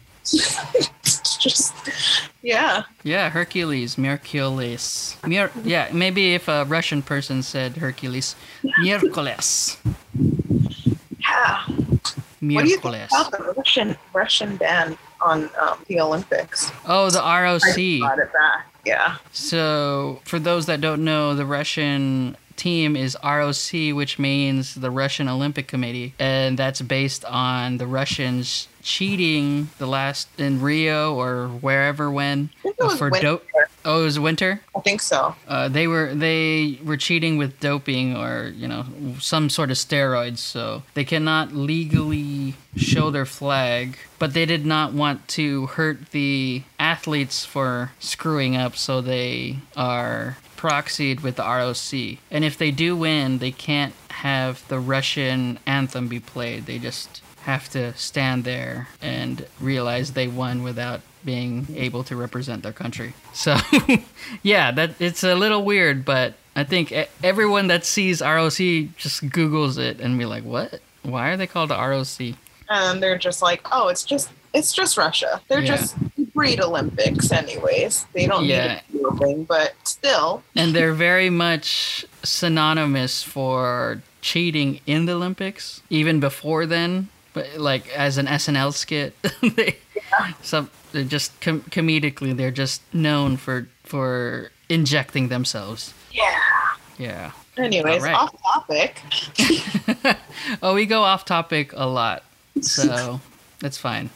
just 1.40 1.74
yeah. 2.42 2.84
Yeah, 3.02 3.30
Hercules, 3.30 3.98
Mercules. 3.98 5.16
Mer- 5.26 5.50
yeah, 5.64 5.88
maybe 5.92 6.34
if 6.34 6.48
a 6.48 6.64
Russian 6.64 7.02
person 7.02 7.42
said 7.42 7.76
Hercules, 7.78 8.36
Miercules. 8.78 9.78
yeah. 11.20 11.64
What 11.66 12.64
do 12.64 12.68
you 12.70 12.78
think 12.78 13.08
about 13.10 13.30
the 13.30 13.54
russian 13.56 13.96
russian 14.12 14.56
band 14.56 14.98
on 15.20 15.48
um, 15.60 15.78
the 15.86 16.00
olympics? 16.00 16.72
Oh, 16.86 17.08
the 17.10 17.20
ROC. 17.20 17.60
brought 18.00 18.18
it 18.18 18.32
back 18.32 18.72
yeah. 18.84 19.16
So, 19.32 20.20
for 20.24 20.38
those 20.38 20.66
that 20.66 20.80
don't 20.80 21.04
know, 21.04 21.34
the 21.34 21.46
Russian 21.46 22.36
team 22.62 22.94
is 22.94 23.16
ROC, 23.24 23.72
which 23.92 24.20
means 24.20 24.76
the 24.76 24.90
Russian 24.90 25.28
Olympic 25.28 25.66
Committee, 25.66 26.14
and 26.20 26.56
that's 26.56 26.80
based 26.80 27.24
on 27.24 27.78
the 27.78 27.88
Russians 27.88 28.68
cheating 28.82 29.68
the 29.78 29.86
last 29.86 30.28
in 30.38 30.60
Rio 30.60 31.14
or 31.14 31.48
wherever 31.48 32.10
when 32.10 32.50
I 32.58 32.62
think 32.62 32.76
it 32.78 32.84
was 32.84 32.98
for 32.98 33.10
dope. 33.10 33.44
Oh, 33.84 34.02
it 34.02 34.04
was 34.04 34.18
winter. 34.18 34.60
i 34.76 34.80
think 34.80 35.00
so 35.00 35.34
Uh, 35.48 35.68
they 35.68 35.88
were 35.88 36.14
they 36.14 36.78
were 36.84 36.96
cheating 36.96 37.36
with 37.36 37.58
doping 37.58 38.16
or 38.16 38.52
you 38.54 38.68
know 38.68 38.84
some 39.18 39.50
sort 39.50 39.70
of 39.72 39.76
steroids, 39.76 40.38
so 40.38 40.82
they 40.94 41.04
cannot 41.04 41.52
legally 41.52 42.54
show 42.76 43.10
their 43.10 43.26
flag. 43.26 43.98
But 44.20 44.34
they 44.34 44.46
did 44.46 44.64
not 44.64 44.92
want 44.92 45.26
to 45.38 45.66
hurt 45.66 46.10
the 46.12 46.62
athletes 46.78 47.44
for 47.44 47.90
screwing 47.98 48.56
up, 48.56 48.76
so 48.76 49.00
they 49.00 49.58
are 49.76 50.36
proxied 50.62 51.22
with 51.22 51.36
the 51.36 51.42
ROC. 51.42 52.18
And 52.30 52.44
if 52.44 52.56
they 52.56 52.70
do 52.70 52.96
win, 52.96 53.38
they 53.38 53.50
can't 53.50 53.94
have 54.10 54.66
the 54.68 54.78
Russian 54.78 55.58
anthem 55.66 56.06
be 56.06 56.20
played. 56.20 56.66
They 56.66 56.78
just 56.78 57.20
have 57.42 57.68
to 57.70 57.92
stand 57.96 58.44
there 58.44 58.86
and 59.00 59.44
realize 59.60 60.12
they 60.12 60.28
won 60.28 60.62
without 60.62 61.00
being 61.24 61.66
able 61.76 62.04
to 62.04 62.14
represent 62.16 62.62
their 62.62 62.72
country. 62.72 63.12
So, 63.34 63.56
yeah, 64.42 64.70
that 64.72 64.90
it's 65.00 65.24
a 65.24 65.34
little 65.34 65.64
weird, 65.64 66.04
but 66.04 66.34
I 66.54 66.64
think 66.64 66.92
everyone 67.24 67.66
that 67.68 67.84
sees 67.84 68.20
ROC 68.20 68.58
just 68.96 69.22
Googles 69.30 69.78
it 69.78 70.00
and 70.00 70.18
be 70.18 70.26
like, 70.26 70.44
"What? 70.44 70.80
Why 71.02 71.30
are 71.30 71.36
they 71.38 71.46
called 71.48 71.70
the 71.70 71.76
ROC?" 71.78 72.36
and 72.68 73.02
they're 73.02 73.18
just 73.18 73.42
like 73.42 73.60
oh 73.72 73.88
it's 73.88 74.02
just 74.04 74.30
it's 74.54 74.72
just 74.72 74.96
russia 74.96 75.40
they're 75.48 75.60
Yeah. 75.60 75.76
just 75.76 75.94
breed 76.32 76.58
olympics 76.60 77.30
anyways 77.32 78.06
they 78.14 78.26
don't 78.26 78.44
Yeah. 78.46 78.80
need 78.90 78.91
but 79.48 79.74
still 79.84 80.42
And 80.54 80.74
they're 80.74 80.94
very 80.94 81.30
much 81.30 82.04
synonymous 82.22 83.22
for 83.22 84.02
cheating 84.20 84.80
in 84.86 85.06
the 85.06 85.12
Olympics, 85.12 85.82
even 85.90 86.20
before 86.20 86.66
then. 86.66 87.08
But 87.34 87.56
like 87.58 87.88
as 87.96 88.18
an 88.18 88.26
SNL 88.26 88.72
skit, 88.74 89.14
they 89.56 89.76
some 90.42 90.70
they're 90.92 91.04
just 91.04 91.40
com- 91.40 91.62
comedically 91.62 92.36
they're 92.36 92.50
just 92.50 92.82
known 92.92 93.36
for 93.38 93.66
for 93.84 94.50
injecting 94.68 95.28
themselves. 95.28 95.94
yeah 96.12 96.38
Yeah. 96.98 97.32
anyways 97.56 98.02
Alright. 98.02 98.14
off 98.14 98.34
topic 98.42 99.00
oh, 100.62 100.74
we 100.74 100.84
go 100.86 101.02
off 101.02 101.24
topic 101.24 101.72
a 101.74 101.86
lot, 101.86 102.22
so 102.60 103.20
that's 103.60 103.78
fine. 103.78 104.10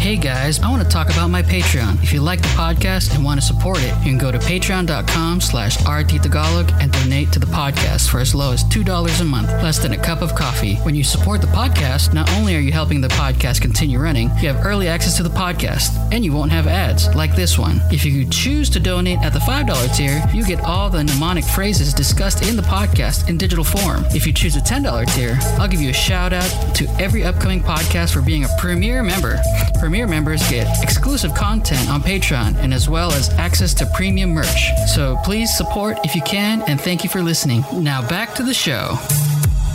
Hey 0.00 0.16
guys, 0.16 0.58
I 0.60 0.70
want 0.70 0.82
to 0.82 0.88
talk 0.88 1.10
about 1.10 1.28
my 1.28 1.42
Patreon. 1.42 2.02
If 2.02 2.10
you 2.10 2.22
like 2.22 2.40
the 2.40 2.48
podcast 2.48 3.14
and 3.14 3.22
want 3.22 3.38
to 3.38 3.46
support 3.46 3.80
it, 3.82 3.94
you 3.98 4.04
can 4.04 4.16
go 4.16 4.32
to 4.32 4.38
patreon.com 4.38 5.42
slash 5.42 5.76
rttagalog 5.76 6.72
and 6.80 6.90
donate 6.90 7.30
to 7.32 7.38
the 7.38 7.44
podcast 7.44 8.08
for 8.08 8.18
as 8.18 8.34
low 8.34 8.50
as 8.50 8.64
$2 8.64 9.20
a 9.20 9.24
month, 9.24 9.48
less 9.62 9.78
than 9.78 9.92
a 9.92 9.98
cup 9.98 10.22
of 10.22 10.34
coffee. 10.34 10.76
When 10.76 10.94
you 10.94 11.04
support 11.04 11.42
the 11.42 11.48
podcast, 11.48 12.14
not 12.14 12.32
only 12.32 12.56
are 12.56 12.60
you 12.60 12.72
helping 12.72 13.02
the 13.02 13.08
podcast 13.08 13.60
continue 13.60 13.98
running, 13.98 14.30
you 14.40 14.48
have 14.48 14.64
early 14.64 14.88
access 14.88 15.18
to 15.18 15.22
the 15.22 15.28
podcast, 15.28 15.94
and 16.14 16.24
you 16.24 16.32
won't 16.32 16.50
have 16.50 16.66
ads 16.66 17.14
like 17.14 17.36
this 17.36 17.58
one. 17.58 17.82
If 17.92 18.06
you 18.06 18.26
choose 18.26 18.70
to 18.70 18.80
donate 18.80 19.18
at 19.18 19.34
the 19.34 19.38
$5 19.40 19.94
tier, 19.94 20.22
you 20.32 20.46
get 20.46 20.64
all 20.64 20.88
the 20.88 21.04
mnemonic 21.04 21.44
phrases 21.44 21.92
discussed 21.92 22.48
in 22.48 22.56
the 22.56 22.62
podcast 22.62 23.28
in 23.28 23.36
digital 23.36 23.64
form. 23.64 24.06
If 24.14 24.26
you 24.26 24.32
choose 24.32 24.56
a 24.56 24.60
$10 24.60 25.14
tier, 25.14 25.38
I'll 25.60 25.68
give 25.68 25.82
you 25.82 25.90
a 25.90 25.92
shout 25.92 26.32
out 26.32 26.48
to 26.76 26.88
every 26.98 27.22
upcoming 27.22 27.62
podcast 27.62 28.14
for 28.14 28.22
being 28.22 28.44
a 28.44 28.48
premier 28.58 29.02
member. 29.02 29.38
Premier 29.90 30.06
members 30.06 30.48
get 30.48 30.68
exclusive 30.84 31.34
content 31.34 31.90
on 31.90 32.00
Patreon 32.00 32.54
and 32.58 32.72
as 32.72 32.88
well 32.88 33.10
as 33.10 33.28
access 33.30 33.74
to 33.74 33.84
premium 33.86 34.30
merch. 34.30 34.70
So 34.94 35.16
please 35.24 35.52
support 35.56 35.98
if 36.04 36.14
you 36.14 36.22
can, 36.22 36.62
and 36.68 36.80
thank 36.80 37.02
you 37.02 37.10
for 37.10 37.22
listening. 37.22 37.64
Now 37.74 38.08
back 38.08 38.32
to 38.36 38.44
the 38.44 38.54
show. 38.54 38.90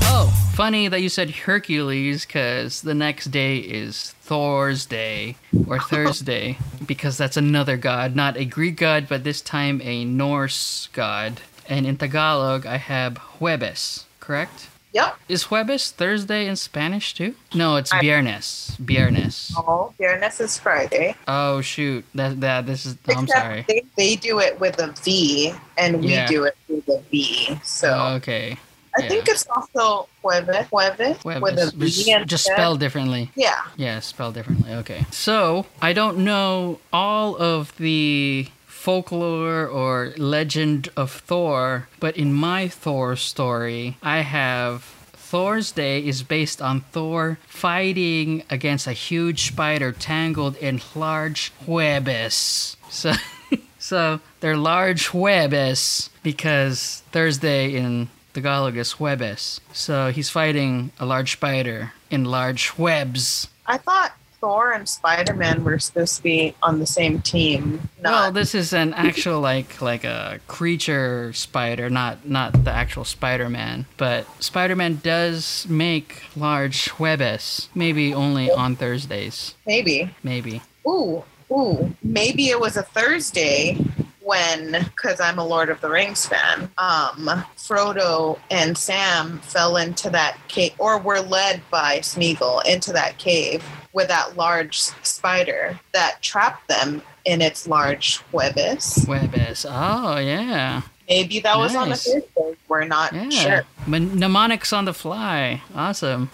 Oh, 0.08 0.34
funny 0.54 0.88
that 0.88 1.02
you 1.02 1.10
said 1.10 1.32
Hercules 1.32 2.26
because 2.26 2.82
the 2.82 2.94
next 2.94 3.26
day 3.26 3.58
is 3.58 4.16
Thor's 4.22 4.86
Day 4.86 5.36
or 5.68 5.80
Thursday 5.90 6.60
because 6.88 7.18
that's 7.18 7.36
another 7.36 7.76
god, 7.76 8.16
not 8.16 8.38
a 8.38 8.46
Greek 8.46 8.78
god, 8.78 9.08
but 9.10 9.26
this 9.26 9.42
time 9.42 9.82
a 9.84 10.06
Norse 10.06 10.88
god. 10.94 11.42
And 11.68 11.86
in 11.86 11.98
Tagalog, 11.98 12.66
I 12.66 12.78
have 12.78 13.16
Jueves, 13.42 14.06
correct? 14.22 14.70
Yep. 14.96 15.18
Is 15.28 15.44
Jueves 15.48 15.92
Thursday 15.92 16.48
in 16.48 16.56
Spanish 16.56 17.14
too? 17.14 17.36
No, 17.54 17.76
it's 17.76 17.92
Viernes. 17.92 18.78
Viernes. 18.80 19.52
Oh, 19.58 19.94
Fairness 19.98 20.40
is 20.40 20.58
Friday. 20.58 21.16
Oh 21.28 21.60
shoot, 21.60 22.06
that 22.16 22.40
that 22.40 22.66
this 22.66 22.86
is. 22.86 22.96
I'm 23.10 23.28
sorry. 23.28 23.66
They, 23.68 23.84
they 23.98 24.16
do 24.16 24.40
it 24.40 24.58
with 24.58 24.80
a 24.80 24.94
V, 25.04 25.54
and 25.78 26.00
we 26.00 26.14
Yeah. 26.14 26.28
do 26.28 26.46
it 26.46 26.56
with 26.70 26.88
a 26.88 27.02
V. 27.12 27.60
So 27.62 27.92
okay. 28.22 28.58
I 28.98 29.02
yeah. 29.02 29.10
think 29.10 29.28
it's 29.28 29.46
also 29.54 30.08
Jueves, 30.24 30.70
Jueves, 30.70 31.26
with 31.42 31.60
a 31.60 31.72
Jueves, 31.72 31.74
V. 31.74 31.90
just, 31.90 32.28
just 32.28 32.46
spelled 32.46 32.80
differently. 32.80 33.30
Yeah. 33.36 33.62
Yeah, 33.76 34.00
spelled 34.00 34.36
differently. 34.36 34.72
Okay. 34.76 35.06
So 35.12 35.66
I 35.82 35.92
don't 35.92 36.20
know 36.20 36.80
all 36.94 37.36
of 37.36 37.76
the 37.76 38.48
folklore 38.86 39.66
or 39.66 40.14
legend 40.16 40.90
of 40.96 41.10
Thor, 41.10 41.88
but 42.00 42.16
in 42.16 42.32
my 42.32 42.68
Thor 42.68 43.16
story, 43.16 43.98
I 44.04 44.20
have 44.20 44.84
Thor's 45.14 45.72
Day 45.72 46.06
is 46.06 46.22
based 46.22 46.62
on 46.62 46.82
Thor 46.94 47.40
fighting 47.48 48.44
against 48.48 48.86
a 48.86 48.94
huge 48.94 49.48
spider 49.48 49.92
tangled 49.92 50.56
in 50.58 50.82
large 50.94 51.52
webs. 51.66 52.78
So, 52.92 53.14
so 53.80 54.20
they're 54.40 54.56
large 54.56 55.16
webs 55.16 56.12
because 56.22 57.02
Thursday 57.12 57.76
in 57.76 58.10
Tagalog 58.36 58.78
is 58.78 58.94
Jueves. 58.94 59.62
So 59.74 60.12
he's 60.12 60.30
fighting 60.30 60.92
a 61.00 61.08
large 61.08 61.32
spider 61.32 61.94
in 62.12 62.24
large 62.26 62.78
webs. 62.78 63.48
I 63.66 63.80
thought 63.80 64.14
Thor 64.46 64.74
and 64.74 64.88
Spider 64.88 65.34
Man 65.34 65.64
were 65.64 65.80
supposed 65.80 66.18
to 66.18 66.22
be 66.22 66.54
on 66.62 66.78
the 66.78 66.86
same 66.86 67.20
team. 67.20 67.90
Well, 68.04 68.32
this 68.32 68.54
is 68.54 68.74
an 68.74 68.94
actual 68.94 69.40
like 69.40 69.82
like 69.82 70.04
a 70.04 70.40
creature 70.46 71.34
spider, 71.34 71.90
not 71.90 72.30
not 72.30 72.64
the 72.64 72.70
actual 72.70 73.06
Spider-Man. 73.06 73.88
But 73.98 74.28
Spider-Man 74.44 75.00
does 75.02 75.66
make 75.68 76.22
large 76.36 76.92
webs, 77.00 77.70
maybe 77.74 78.14
only 78.14 78.52
on 78.52 78.76
Thursdays, 78.76 79.56
maybe. 79.66 80.14
maybe. 80.22 80.62
Ooh, 80.88 81.24
ooh. 81.50 81.96
Maybe 82.04 82.50
it 82.50 82.60
was 82.60 82.78
a 82.78 82.84
Thursday 82.84 83.80
when, 84.22 84.74
because 84.84 85.20
I'm 85.20 85.40
a 85.40 85.46
Lord 85.46 85.70
of 85.70 85.82
the 85.82 85.90
Rings 85.90 86.28
fan, 86.28 86.70
um, 86.78 87.44
Frodo 87.58 88.38
and 88.52 88.78
Sam 88.78 89.40
fell 89.40 89.78
into 89.78 90.12
that 90.12 90.38
cave, 90.50 90.74
or 90.78 91.00
were 91.00 91.20
led 91.20 91.64
by 91.72 91.98
Smeagol 92.00 92.64
into 92.66 92.94
that 92.94 93.18
cave 93.18 93.64
with 93.96 94.08
that 94.10 94.36
large 94.38 94.78
spider 94.78 95.80
that 95.94 96.22
trapped 96.22 96.68
them 96.68 97.02
in 97.24 97.42
its 97.42 97.68
large 97.68 98.22
webs. 98.32 99.04
Webs. 99.08 99.66
Oh 99.68 100.18
yeah, 100.20 100.82
Maybe 101.10 101.40
that 101.40 101.58
was 101.58 101.76
on 101.76 101.86
the 101.86 101.90
Nice. 101.90 102.06
Thursday. 102.06 102.58
We're 102.68 102.84
not 102.86 103.14
yeah. 103.14 103.30
sure. 103.30 103.64
Mon- 103.88 104.20
mnemonics 104.20 104.74
on 104.74 104.86
the 104.86 104.94
fly. 104.94 105.62
Awesome. 105.74 106.30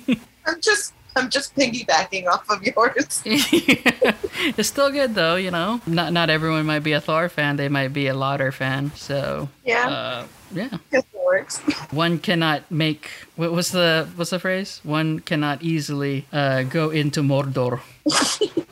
I'm 0.47 0.61
just, 0.61 0.93
I'm 1.17 1.31
just 1.31 1.55
piggybacking 1.57 2.27
off 2.27 2.49
of 2.51 2.63
yours. 2.63 3.23
it's 3.25 4.69
still 4.69 4.91
good 4.91 5.15
though, 5.15 5.37
you 5.37 5.51
know. 5.51 5.81
Not 5.87 6.13
not 6.13 6.31
everyone 6.31 6.67
might 6.67 6.81
be 6.85 6.93
a 6.93 7.01
Thor 7.01 7.29
fan. 7.29 7.57
They 7.57 7.69
might 7.69 7.93
be 7.93 8.07
a 8.09 8.15
Lauder 8.15 8.53
fan. 8.53 8.93
So 8.97 9.49
Yeah, 9.65 9.89
uh, 9.89 10.27
yeah. 10.53 10.79
Works. 11.25 11.59
one 11.91 12.19
cannot 12.19 12.71
make 12.71 13.11
what 13.37 13.52
was 13.52 13.71
the 13.71 14.09
what's 14.17 14.31
the 14.31 14.38
phrase 14.38 14.81
one 14.85 15.21
cannot 15.21 15.62
easily 15.62 16.26
uh, 16.33 16.62
go 16.64 16.91
into 16.91 17.23
mordor 17.23 17.81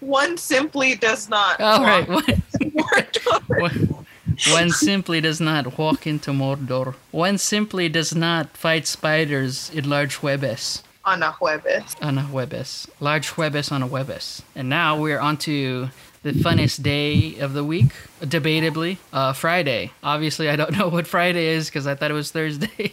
One 0.00 0.36
simply 0.38 0.94
does 0.96 1.28
not. 1.28 1.60
all 1.60 1.82
right 1.82 2.08
walk 2.08 2.26
one, 2.26 2.42
Mordor. 2.60 3.48
one, 3.60 4.06
one 4.50 4.70
simply 4.70 5.20
does 5.20 5.40
not 5.40 5.78
walk 5.78 6.06
into 6.06 6.30
mordor 6.32 6.94
one 7.10 7.38
simply 7.38 7.88
does 7.88 8.14
not 8.14 8.56
fight 8.56 8.86
spiders 8.86 9.70
in 9.74 9.88
large 9.88 10.22
webes 10.22 10.82
on 11.04 11.22
a 11.22 11.32
jueves. 11.32 11.96
on 12.02 12.18
a 12.18 12.28
webes 12.32 12.88
large 13.00 13.36
webes 13.36 13.70
on 13.72 13.82
a 13.82 13.86
webes 13.86 14.42
and 14.54 14.68
now 14.68 14.98
we're 14.98 15.20
on 15.20 15.36
to 15.36 15.88
the 16.22 16.32
funnest 16.32 16.82
day 16.82 17.38
of 17.38 17.52
the 17.54 17.64
week 17.64 17.92
debatably 18.20 18.98
uh, 19.12 19.32
friday 19.32 19.90
obviously 20.02 20.48
i 20.50 20.56
don't 20.56 20.72
know 20.78 20.88
what 20.88 21.06
friday 21.06 21.46
is 21.48 21.68
because 21.68 21.86
i 21.86 21.94
thought 21.94 22.10
it 22.10 22.14
was 22.14 22.30
thursday 22.30 22.92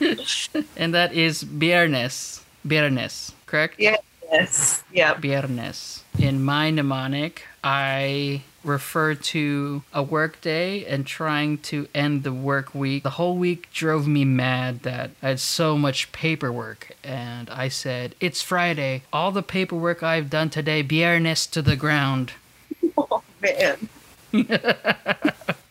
and 0.76 0.94
that 0.94 1.12
is 1.12 1.42
viernes 1.42 2.42
viernes 2.66 3.32
correct 3.46 3.78
Yes. 4.30 4.84
Yep. 4.92 5.22
viernes. 5.22 6.02
In 6.18 6.44
my 6.44 6.70
mnemonic, 6.70 7.44
I 7.64 8.42
refer 8.68 9.14
to 9.14 9.82
a 9.92 10.02
work 10.02 10.40
day 10.40 10.84
and 10.86 11.06
trying 11.06 11.58
to 11.58 11.88
end 11.94 12.22
the 12.22 12.32
work 12.32 12.74
week. 12.74 13.02
The 13.02 13.10
whole 13.10 13.36
week 13.36 13.72
drove 13.72 14.06
me 14.06 14.24
mad 14.24 14.82
that 14.82 15.10
I 15.22 15.28
had 15.28 15.40
so 15.40 15.76
much 15.76 16.12
paperwork. 16.12 16.92
And 17.02 17.50
I 17.50 17.68
said, 17.68 18.14
It's 18.20 18.42
Friday. 18.42 19.02
All 19.12 19.32
the 19.32 19.42
paperwork 19.42 20.02
I've 20.02 20.30
done 20.30 20.50
today, 20.50 20.82
viernes 20.82 21.50
to 21.52 21.62
the 21.62 21.76
ground. 21.76 22.32
Oh 23.00 23.22
man. 23.40 23.88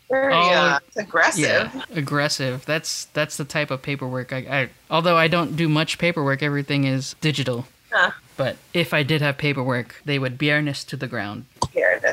Very 0.10 0.34
uh, 0.34 0.80
aggressive. 0.96 1.44
Yeah, 1.44 1.84
aggressive. 1.92 2.66
That's 2.66 3.06
that's 3.06 3.36
the 3.36 3.44
type 3.44 3.70
of 3.70 3.82
paperwork 3.82 4.32
I, 4.32 4.38
I. 4.38 4.70
Although 4.90 5.18
I 5.18 5.28
don't 5.28 5.58
do 5.58 5.68
much 5.68 5.98
paperwork, 5.98 6.42
everything 6.42 6.86
is 6.86 7.16
digital. 7.20 7.68
Huh. 7.92 8.12
But 8.38 8.58
if 8.74 8.94
I 8.94 9.04
did 9.04 9.22
have 9.22 9.38
paperwork, 9.38 10.02
they 10.06 10.20
would 10.20 10.38
viernes 10.38 10.86
to 10.86 10.96
the 10.96 11.08
ground. 11.08 11.46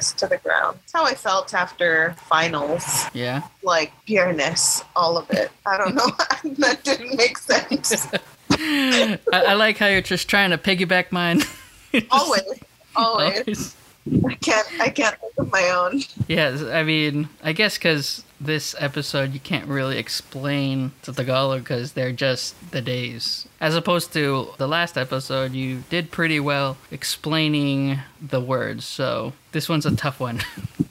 To 0.00 0.26
the 0.26 0.38
ground. 0.38 0.78
That's 0.80 0.92
how 0.92 1.04
I 1.04 1.14
felt 1.14 1.54
after 1.54 2.14
finals. 2.28 3.04
Yeah. 3.12 3.42
Like 3.62 3.92
fairness, 4.06 4.82
all 4.96 5.16
of 5.16 5.30
it. 5.30 5.50
I 5.66 5.78
don't 5.78 5.94
know. 5.94 6.06
that 6.58 6.82
didn't 6.82 7.16
make 7.16 7.38
sense. 7.38 8.08
I, 8.50 9.18
I 9.32 9.54
like 9.54 9.78
how 9.78 9.86
you're 9.86 10.02
just 10.02 10.28
trying 10.28 10.50
to 10.50 10.58
piggyback 10.58 11.12
mine. 11.12 11.42
Always. 12.10 12.42
Always. 12.96 13.38
Always. 13.38 13.76
I 14.26 14.34
can't. 14.34 14.68
I 14.80 14.90
can't 14.90 15.18
think 15.18 15.32
of 15.38 15.50
my 15.50 15.70
own. 15.70 16.02
Yes, 16.28 16.62
I 16.62 16.82
mean, 16.82 17.28
I 17.42 17.52
guess 17.52 17.78
because 17.78 18.24
this 18.40 18.74
episode 18.78 19.32
you 19.32 19.40
can't 19.40 19.66
really 19.66 19.96
explain 19.96 20.92
to 21.02 21.12
Tagalog 21.12 21.60
because 21.60 21.92
they're 21.92 22.12
just 22.12 22.54
the 22.70 22.82
days. 22.82 23.48
As 23.60 23.74
opposed 23.74 24.12
to 24.12 24.48
the 24.58 24.68
last 24.68 24.98
episode, 24.98 25.52
you 25.52 25.84
did 25.88 26.10
pretty 26.10 26.38
well 26.38 26.76
explaining 26.90 28.00
the 28.20 28.40
words. 28.40 28.84
So 28.84 29.32
this 29.52 29.68
one's 29.68 29.86
a 29.86 29.96
tough 29.96 30.20
one. 30.20 30.40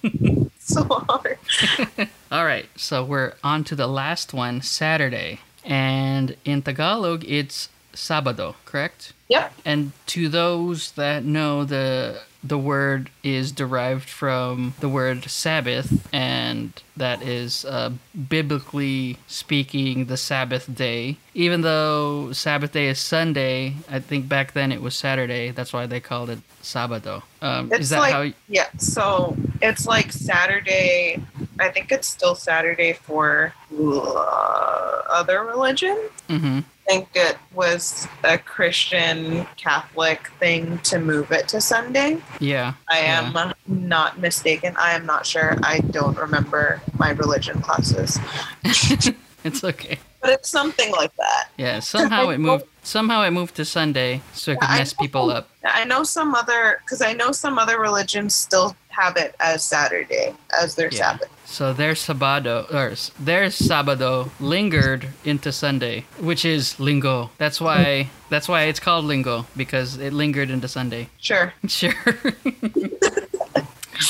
So 0.65 0.85
hard. 0.85 1.37
All 2.31 2.45
right, 2.45 2.67
so 2.77 3.03
we're 3.03 3.33
on 3.43 3.65
to 3.65 3.75
the 3.75 3.85
last 3.85 4.33
one, 4.33 4.61
Saturday. 4.61 5.41
And 5.65 6.37
in 6.45 6.61
Tagalog, 6.61 7.25
it's 7.27 7.67
Sabado, 7.93 8.55
correct? 8.63 9.11
Yep. 9.27 9.53
And 9.65 9.91
to 10.07 10.29
those 10.29 10.93
that 10.93 11.25
know 11.25 11.65
the 11.65 12.21
the 12.43 12.57
word 12.57 13.09
is 13.23 13.51
derived 13.51 14.09
from 14.09 14.73
the 14.79 14.89
word 14.89 15.23
Sabbath, 15.25 16.07
and 16.13 16.73
that 16.97 17.21
is 17.21 17.63
uh, 17.65 17.91
biblically 18.29 19.17
speaking 19.27 20.05
the 20.05 20.17
Sabbath 20.17 20.73
day. 20.73 21.17
Even 21.33 21.61
though 21.61 22.33
Sabbath 22.33 22.73
day 22.73 22.87
is 22.87 22.99
Sunday, 22.99 23.75
I 23.89 23.99
think 23.99 24.27
back 24.27 24.51
then 24.51 24.71
it 24.71 24.81
was 24.81 24.95
Saturday. 24.95 25.51
That's 25.51 25.73
why 25.73 25.85
they 25.85 25.99
called 25.99 26.29
it 26.29 26.39
Sabado. 26.63 27.21
Um, 27.41 27.69
It's 27.71 27.81
is 27.81 27.89
that 27.89 27.99
like 27.99 28.13
how? 28.13 28.31
yeah. 28.47 28.67
So 28.77 29.35
it's 29.61 29.85
like 29.85 30.11
Saturday 30.11 31.21
I 31.59 31.69
think 31.69 31.91
it's 31.91 32.07
still 32.07 32.35
Saturday 32.35 32.93
for 32.93 33.53
uh, 33.71 35.01
other 35.11 35.43
religion. 35.43 35.97
Mm-hmm. 36.29 36.59
I 36.59 36.85
think 36.89 37.09
it 37.15 37.37
was 37.53 38.07
a 38.23 38.37
Christian 38.37 39.45
Catholic 39.55 40.27
thing 40.39 40.79
to 40.79 40.99
move 40.99 41.31
it 41.31 41.47
to 41.49 41.61
Sunday. 41.61 42.21
Yeah. 42.39 42.73
I 42.89 42.99
Yeah. 43.01 43.31
am 43.35 43.53
not 43.67 44.19
mistaken. 44.19 44.75
I 44.77 44.91
am 44.93 45.05
not 45.05 45.25
sure. 45.25 45.57
I 45.63 45.79
don't 45.79 46.17
remember 46.17 46.81
my 46.97 47.11
religion 47.11 47.61
classes, 47.61 48.19
it's 48.63 49.63
okay. 49.63 49.97
but 50.21 50.31
it's 50.31 50.49
something 50.49 50.91
like 50.91 51.15
that. 51.17 51.49
Yeah. 51.57 51.79
Somehow 51.79 52.29
it 52.29 52.37
moved. 52.47 52.65
Somehow 52.83 53.23
it 53.23 53.31
moved 53.31 53.55
to 53.55 53.65
Sunday, 53.65 54.21
so 54.33 54.51
it 54.51 54.59
could 54.59 54.69
I 54.69 54.77
mess 54.79 54.93
people 54.93 55.29
up. 55.31 55.47
I 55.63 55.85
know 55.85 56.03
some 56.03 56.35
other 56.35 56.79
because 56.83 57.01
I 57.01 57.13
know 57.13 57.31
some 57.31 57.57
other 57.57 57.79
religions 57.79 58.35
still 58.35 58.75
have 58.89 59.15
it 59.17 59.33
as 59.39 59.63
Saturday 59.63 60.35
as 60.61 60.75
their 60.75 60.89
Yeah. 60.91 60.97
Sabbath. 60.97 61.29
So 61.45 61.71
their 61.73 61.93
Sabado 61.93 62.65
or 62.73 62.93
their 63.23 63.45
Sabado 63.47 64.29
lingered 64.39 65.07
into 65.23 65.51
Sunday, 65.51 66.05
which 66.19 66.43
is 66.45 66.79
lingo. 66.79 67.31
That's 67.37 67.61
why 67.61 68.09
that's 68.29 68.47
why 68.49 68.63
it's 68.63 68.79
called 68.79 69.05
lingo 69.05 69.45
because 69.55 69.97
it 69.97 70.11
lingered 70.13 70.49
into 70.49 70.67
Sunday. 70.67 71.09
Sure. 71.19 71.53
Sure. 71.67 71.93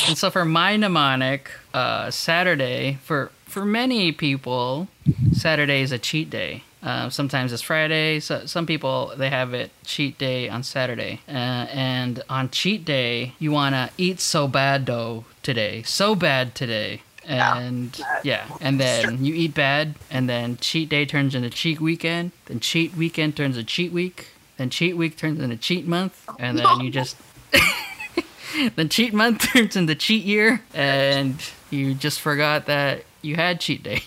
and 0.07 0.17
so 0.17 0.29
for 0.31 0.45
my 0.45 0.75
mnemonic, 0.77 1.49
uh, 1.73 2.09
Saturday 2.11 2.97
for 3.03 3.31
for 3.45 3.65
many 3.65 4.11
people, 4.11 4.87
Saturday 5.31 5.81
is 5.81 5.91
a 5.91 5.99
cheat 5.99 6.29
day. 6.29 6.63
Uh, 6.83 7.09
sometimes 7.09 7.53
it's 7.53 7.61
Friday. 7.61 8.19
So 8.19 8.45
some 8.45 8.65
people 8.65 9.13
they 9.15 9.29
have 9.29 9.53
it 9.53 9.71
cheat 9.85 10.17
day 10.17 10.49
on 10.49 10.63
Saturday, 10.63 11.21
uh, 11.29 11.31
and 11.71 12.21
on 12.29 12.49
cheat 12.49 12.83
day 12.83 13.33
you 13.39 13.51
wanna 13.53 13.89
eat 13.97 14.19
so 14.19 14.47
bad 14.49 14.85
though 14.85 15.23
today, 15.43 15.83
so 15.83 16.13
bad 16.13 16.55
today, 16.55 17.01
Yeah. 17.25 17.57
and 17.57 17.97
yeah, 18.23 18.43
and 18.59 18.79
then 18.81 19.23
you 19.23 19.33
eat 19.33 19.53
bad, 19.53 19.95
and 20.11 20.27
then 20.27 20.57
cheat 20.57 20.89
day 20.89 21.05
turns 21.05 21.33
into 21.35 21.49
cheat 21.49 21.79
weekend, 21.79 22.31
then 22.47 22.59
cheat 22.59 22.95
weekend 22.97 23.37
turns 23.37 23.55
into 23.57 23.65
cheat 23.67 23.93
week, 23.93 24.27
then 24.57 24.69
cheat 24.69 24.97
week 24.97 25.15
turns 25.15 25.39
into 25.39 25.55
cheat 25.55 25.87
month, 25.87 26.27
and 26.37 26.59
then 26.59 26.81
you 26.81 26.89
just 26.91 27.15
then 28.75 28.89
cheat 28.89 29.13
month 29.13 29.41
turns 29.53 29.77
into 29.77 29.95
cheat 29.95 30.25
year, 30.25 30.61
and 30.73 31.35
you 31.69 31.93
just 31.93 32.19
forgot 32.19 32.65
that 32.65 33.03
you 33.21 33.35
had 33.37 33.61
cheat 33.61 33.83
day 33.83 34.03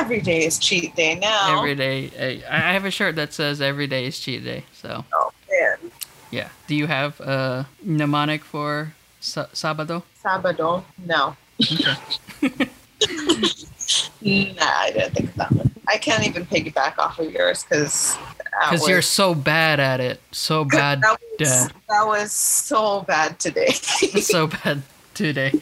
Every 0.00 0.20
day 0.20 0.44
is 0.46 0.58
cheat 0.58 0.96
day 0.96 1.14
now. 1.16 1.58
every 1.58 1.74
day. 1.74 2.42
I 2.48 2.56
I 2.56 2.72
have 2.72 2.84
a 2.86 2.90
shirt 2.90 3.16
that 3.16 3.32
says 3.34 3.60
every 3.60 3.86
day 3.86 4.06
is 4.06 4.18
cheat 4.18 4.42
day. 4.42 4.64
So 4.72 5.04
oh 5.12 5.32
man. 5.50 5.92
yeah. 6.30 6.48
Do 6.66 6.74
you 6.74 6.86
have 6.86 7.20
a 7.20 7.68
mnemonic 7.82 8.42
for 8.42 8.94
sa- 9.20 9.52
Sabado? 9.52 10.02
Sabado? 10.24 10.82
No. 11.06 11.36
Okay. 11.60 12.66
Nah, 14.22 14.60
I 14.60 14.90
didn't 14.92 15.14
think 15.14 15.34
that 15.34 15.50
one. 15.52 15.70
I 15.88 15.96
can't 15.96 16.26
even 16.26 16.44
piggyback 16.46 16.98
off 16.98 17.18
of 17.18 17.32
yours 17.32 17.64
because 17.64 18.16
Because 18.70 18.86
you're 18.86 19.02
so 19.02 19.34
bad 19.34 19.80
at 19.80 20.00
it. 20.00 20.20
So 20.32 20.64
bad. 20.78 21.00
that 21.00 21.18
was, 21.38 21.68
that 21.88 22.06
was 22.06 22.32
so 22.32 23.02
bad 23.02 23.38
today. 23.38 23.70
so 23.72 24.46
bad 24.46 24.82
today. 25.14 25.52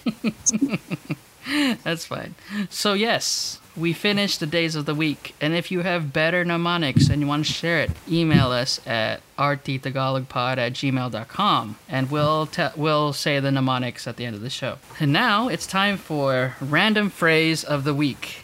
That's 1.84 2.04
fine. 2.04 2.34
So 2.68 2.92
yes, 2.94 3.60
we 3.78 3.92
finished 3.92 4.40
the 4.40 4.46
days 4.46 4.74
of 4.74 4.86
the 4.86 4.94
week, 4.94 5.34
and 5.40 5.54
if 5.54 5.70
you 5.70 5.80
have 5.80 6.12
better 6.12 6.44
mnemonics 6.44 7.08
and 7.08 7.20
you 7.20 7.26
want 7.26 7.46
to 7.46 7.52
share 7.52 7.80
it, 7.80 7.90
email 8.10 8.48
us 8.48 8.80
at 8.86 9.20
rttagalogpod 9.38 10.58
at 10.58 10.72
gmail.com, 10.72 11.76
and 11.88 12.10
we'll 12.10 12.46
te- 12.46 12.68
we'll 12.76 13.12
say 13.12 13.38
the 13.40 13.50
mnemonics 13.52 14.06
at 14.06 14.16
the 14.16 14.24
end 14.24 14.34
of 14.34 14.42
the 14.42 14.50
show. 14.50 14.78
And 14.98 15.12
now 15.12 15.48
it's 15.48 15.66
time 15.66 15.96
for 15.96 16.56
random 16.60 17.10
phrase 17.10 17.64
of 17.64 17.84
the 17.84 17.94
week. 17.94 18.42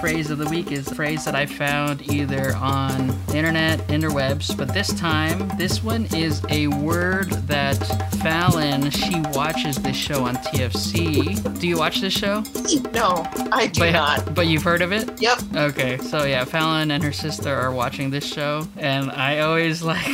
Phrase 0.00 0.30
of 0.30 0.38
the 0.38 0.48
week 0.48 0.70
is 0.70 0.86
a 0.86 0.94
phrase 0.94 1.24
that 1.24 1.34
I 1.34 1.46
found 1.46 2.10
either 2.12 2.54
on 2.56 3.08
the 3.26 3.36
internet, 3.36 3.80
interwebs, 3.88 4.56
but 4.56 4.72
this 4.72 4.92
time, 4.94 5.50
this 5.58 5.82
one 5.82 6.06
is 6.14 6.42
a 6.50 6.68
word 6.68 7.30
that 7.48 7.76
Fallon, 8.22 8.90
she 8.90 9.20
watches 9.32 9.76
this 9.76 9.96
show 9.96 10.24
on 10.24 10.36
TFC. 10.36 11.60
Do 11.60 11.66
you 11.66 11.78
watch 11.78 12.00
this 12.00 12.12
show? 12.12 12.44
no, 12.92 13.26
I 13.52 13.66
do 13.66 13.80
but, 13.80 13.92
not. 13.92 14.34
But 14.34 14.46
you've 14.46 14.62
heard 14.62 14.82
of 14.82 14.92
it? 14.92 15.20
Yep. 15.20 15.38
Okay, 15.54 15.98
so 15.98 16.24
yeah, 16.24 16.44
Fallon 16.44 16.90
and 16.90 17.02
her 17.02 17.12
sister 17.12 17.54
are 17.54 17.72
watching 17.72 18.10
this 18.10 18.24
show, 18.24 18.66
and 18.76 19.10
I 19.10 19.40
always 19.40 19.82
like, 19.82 20.06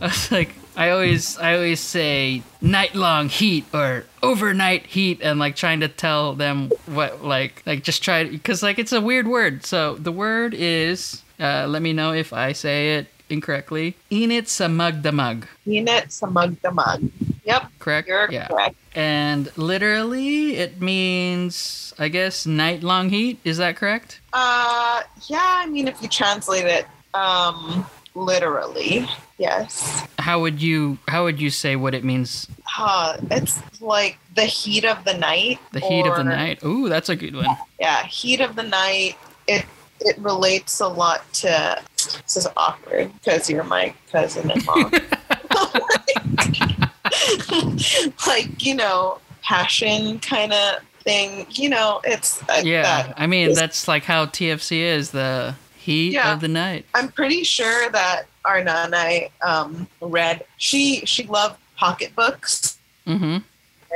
I 0.00 0.06
was 0.06 0.32
like, 0.32 0.50
I 0.80 0.92
always, 0.92 1.36
I 1.36 1.56
always 1.56 1.78
say 1.78 2.42
night 2.62 2.94
long 2.94 3.28
heat 3.28 3.66
or 3.74 4.06
overnight 4.22 4.86
heat, 4.86 5.20
and 5.20 5.38
like 5.38 5.54
trying 5.54 5.80
to 5.80 5.88
tell 5.88 6.32
them 6.32 6.72
what, 6.86 7.22
like, 7.22 7.62
like 7.66 7.84
just 7.84 8.02
try 8.02 8.24
because 8.24 8.62
like 8.62 8.78
it's 8.78 8.92
a 8.92 9.00
weird 9.00 9.28
word. 9.28 9.66
So 9.66 9.96
the 9.96 10.10
word 10.10 10.54
is, 10.54 11.22
uh, 11.38 11.66
let 11.68 11.82
me 11.82 11.92
know 11.92 12.14
if 12.14 12.32
I 12.32 12.52
say 12.52 12.96
it 12.96 13.08
incorrectly. 13.28 13.94
Init 14.10 14.48
sa 14.48 14.68
magdamag, 14.68 15.44
Unit 15.66 16.08
samug 16.08 16.56
damag. 16.64 17.10
Yep, 17.44 17.72
correct? 17.78 18.08
you're 18.08 18.32
yeah. 18.32 18.48
correct. 18.48 18.76
And 18.94 19.54
literally, 19.58 20.56
it 20.56 20.80
means, 20.80 21.92
I 21.98 22.08
guess, 22.08 22.46
night 22.46 22.82
long 22.82 23.10
heat. 23.10 23.38
Is 23.44 23.58
that 23.58 23.76
correct? 23.76 24.20
Uh, 24.32 25.02
yeah. 25.28 25.60
I 25.60 25.66
mean, 25.66 25.88
if 25.88 26.00
you 26.00 26.08
translate 26.08 26.64
it, 26.64 26.86
um, 27.12 27.84
literally, 28.14 29.06
yes. 29.38 30.06
how 30.18 30.40
would 30.40 30.60
you 30.60 30.98
how 31.08 31.24
would 31.24 31.40
you 31.40 31.50
say 31.50 31.76
what 31.76 31.94
it 31.94 32.04
means 32.04 32.46
Uh, 32.78 33.16
it's 33.30 33.60
like 33.80 34.18
the 34.34 34.44
heat 34.44 34.84
of 34.84 35.04
the 35.04 35.14
night. 35.14 35.58
the 35.72 35.80
heat 35.80 36.06
of 36.06 36.16
the 36.16 36.24
night 36.24 36.62
ooh 36.64 36.88
that's 36.88 37.08
a 37.08 37.16
good 37.16 37.34
one 37.34 37.46
Yeah, 37.78 38.02
heat 38.04 38.40
of 38.40 38.56
the 38.56 38.62
night. 38.64 39.16
It 39.46 39.64
it 40.00 40.18
relates 40.18 40.80
a 40.80 40.88
lot 40.88 41.30
to. 41.34 41.80
This 41.96 42.36
is 42.36 42.46
awkward 42.56 43.12
because 43.14 43.50
you're 43.50 43.64
my 43.64 43.92
cousin-in-law. 44.10 44.74
like 48.26 48.64
you 48.64 48.74
know, 48.74 49.18
passion 49.42 50.18
kind 50.20 50.52
of 50.52 50.76
thing. 51.02 51.46
You 51.50 51.68
know, 51.70 52.00
it's 52.04 52.42
uh, 52.48 52.62
yeah 52.64 52.82
that. 52.82 53.14
i 53.16 53.26
mean 53.26 53.54
that's 53.54 53.88
like 53.88 54.04
how 54.04 54.26
tfc 54.26 54.76
is 54.78 55.10
the 55.10 55.54
heat 55.90 56.12
Yeah. 56.12 56.32
of 56.32 56.40
the 56.40 56.48
night 56.48 56.84
I'm 56.94 57.08
pretty 57.10 57.42
sure 57.44 57.90
that 57.90 58.26
our 58.44 58.62
nana 58.64 59.28
um, 59.42 59.86
read. 60.00 60.44
She 60.56 61.02
she 61.04 61.22
loved 61.24 61.56
pocketbooks, 61.76 62.78
mm-hmm 63.06 63.38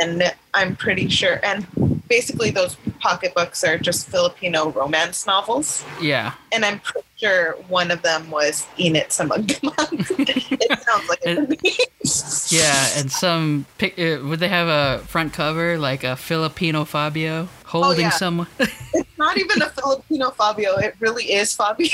and 0.00 0.35
I'm 0.54 0.74
pretty 0.76 1.09
sure. 1.09 1.40
And 1.44 1.66
basically, 2.09 2.50
those 2.50 2.76
pocketbooks 3.04 3.62
are 3.62 3.76
just 3.76 4.08
Filipino 4.08 4.70
romance 4.70 5.26
novels. 5.26 5.84
yeah 6.00 6.32
And 6.52 6.64
I'm 6.64 6.78
pretty 6.80 7.06
sure 7.16 7.52
one 7.68 7.90
of 7.90 8.00
them 8.00 8.30
was 8.30 8.66
Init 8.78 9.08
Samagdamag. 9.16 9.92
it 10.70 10.82
sounds 10.88 11.06
like 11.10 11.20
it. 11.22 12.52
yeah 12.58 12.98
and 12.98 13.12
some 13.12 13.66
pic 13.76 13.98
uh, 13.98 14.24
would 14.24 14.40
they 14.40 14.48
have 14.48 14.68
a 14.68 15.04
front 15.04 15.32
cover 15.34 15.76
like 15.78 16.02
a 16.02 16.16
filipino 16.16 16.84
fabio 16.84 17.48
holding 17.66 18.08
yeah. 18.08 18.20
someone 18.22 18.48
It's 18.94 19.18
not 19.18 19.36
even 19.38 19.62
a 19.62 19.70
Filipino 19.70 20.30
Fabio. 20.30 20.76
It 20.76 20.94
really 21.00 21.32
is 21.32 21.54
Fabio 21.54 21.88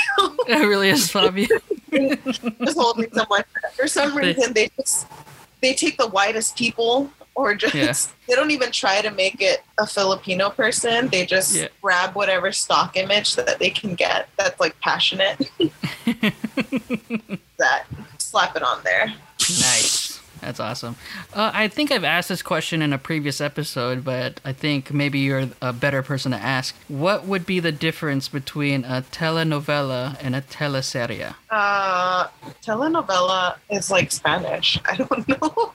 it 0.47 0.65
really 0.71 0.89
is 0.89 1.09
fabio 1.11 1.47
just 1.91 2.77
holding 2.77 3.11
someone. 3.13 3.43
For 3.73 3.87
some 3.87 4.15
reason, 4.15 4.53
they 4.53 4.69
just 4.77 5.07
they 5.61 5.73
take 5.73 5.97
the 5.97 6.07
whitest 6.07 6.57
people, 6.57 7.11
or 7.35 7.55
just 7.55 7.73
Yeah. 7.75 7.93
they 8.27 8.35
don't 8.35 8.51
even 8.51 8.71
try 8.71 9.01
to 9.01 9.09
make 9.11 9.41
it 9.41 9.63
a 9.77 9.87
Filipino 9.87 10.49
person. 10.49 11.07
They 11.07 11.25
just 11.25 11.55
Yeah. 11.55 11.67
grab 11.81 12.13
whatever 12.15 12.51
stock 12.51 12.97
image 12.97 13.35
that 13.35 13.57
they 13.59 13.69
can 13.69 13.95
get 13.95 14.27
that's 14.37 14.59
like 14.59 14.79
passionate. 14.81 15.37
that 17.57 17.85
slap 18.17 18.55
it 18.55 18.63
on 18.63 18.83
there. 18.83 19.13
That's 20.51 20.59
awesome. 20.59 20.97
Uh, 21.33 21.49
I 21.53 21.69
think 21.69 21.93
I've 21.93 22.03
asked 22.03 22.27
this 22.27 22.41
question 22.41 22.81
in 22.81 22.91
a 22.91 22.97
previous 22.97 23.39
episode, 23.39 24.03
but 24.03 24.41
I 24.43 24.51
think 24.51 24.91
maybe 24.91 25.19
you're 25.19 25.47
a 25.61 25.71
better 25.71 26.03
person 26.03 26.33
to 26.33 26.37
ask. 26.37 26.75
What 26.89 27.25
would 27.25 27.45
be 27.45 27.61
the 27.61 27.71
difference 27.71 28.27
between 28.27 28.83
a 28.83 29.01
telenovela 29.01 30.17
and 30.19 30.35
a 30.35 30.41
teleserie? 30.41 31.33
Uh, 31.49 32.27
telenovela 32.61 33.55
is 33.69 33.89
like 33.89 34.11
Spanish. 34.11 34.77
I 34.85 34.97
don't 34.97 35.25
know. 35.29 35.71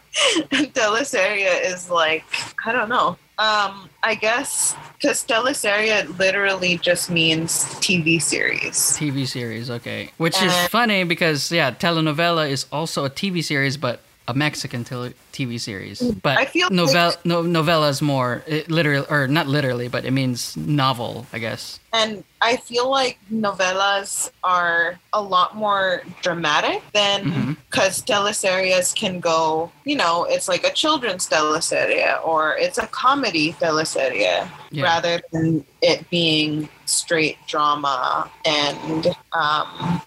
Teleserie 0.51 1.65
is 1.65 1.89
like 1.89 2.25
I 2.67 2.73
don't 2.73 2.91
know. 2.91 3.17
Um, 3.39 3.91
I 4.03 4.15
guess 4.15 4.75
because 4.95 5.27
teleserie 5.27 6.19
literally 6.19 6.79
just 6.79 7.11
means 7.11 7.65
TV 7.77 8.21
series. 8.21 8.77
TV 8.77 9.27
series, 9.27 9.71
okay. 9.71 10.11
Which 10.17 10.41
is 10.43 10.55
funny 10.69 11.05
because, 11.05 11.53
yeah, 11.53 11.71
telenovela 11.71 12.49
is 12.51 12.67
also 12.73 13.05
a 13.05 13.11
TV 13.11 13.45
series, 13.45 13.77
but 13.77 14.01
a 14.29 14.35
Mexican 14.35 14.83
tele- 14.85 15.15
TV 15.33 15.59
series, 15.61 16.01
but 16.03 16.37
I 16.39 16.47
feel 16.47 16.69
novel 16.71 17.11
like- 17.11 17.25
no, 17.25 17.43
novella 17.43 17.89
is 17.89 18.03
more 18.03 18.43
it 18.47 18.71
literally 18.71 19.07
or 19.09 19.29
not 19.29 19.47
literally, 19.47 19.89
but 19.89 20.05
it 20.05 20.11
means 20.11 20.57
novel, 20.57 21.27
I 21.33 21.39
guess. 21.39 21.79
And 21.93 22.25
I 22.43 22.57
feel 22.57 22.91
like 22.91 23.19
novellas 23.33 24.31
are 24.45 24.99
a 25.13 25.23
lot 25.23 25.57
more 25.57 26.03
dramatic 26.23 26.83
than 26.93 27.57
because 27.71 28.03
teleseries 28.03 28.95
can 28.95 29.21
go, 29.21 29.71
you 29.85 29.97
know, 29.97 30.25
it's 30.25 30.49
like 30.49 30.65
a 30.65 30.73
children's 30.73 31.29
teleserie 31.29 32.19
or 32.27 32.57
it's 32.59 32.79
a 32.79 32.87
comedy 32.89 33.53
teleserie 33.55 34.49
Yeah. 34.71 34.83
rather 34.83 35.21
than 35.33 35.65
it 35.83 36.09
being 36.11 36.69
straight 36.85 37.39
drama 37.47 38.29
and 38.45 39.07
um, 39.33 40.03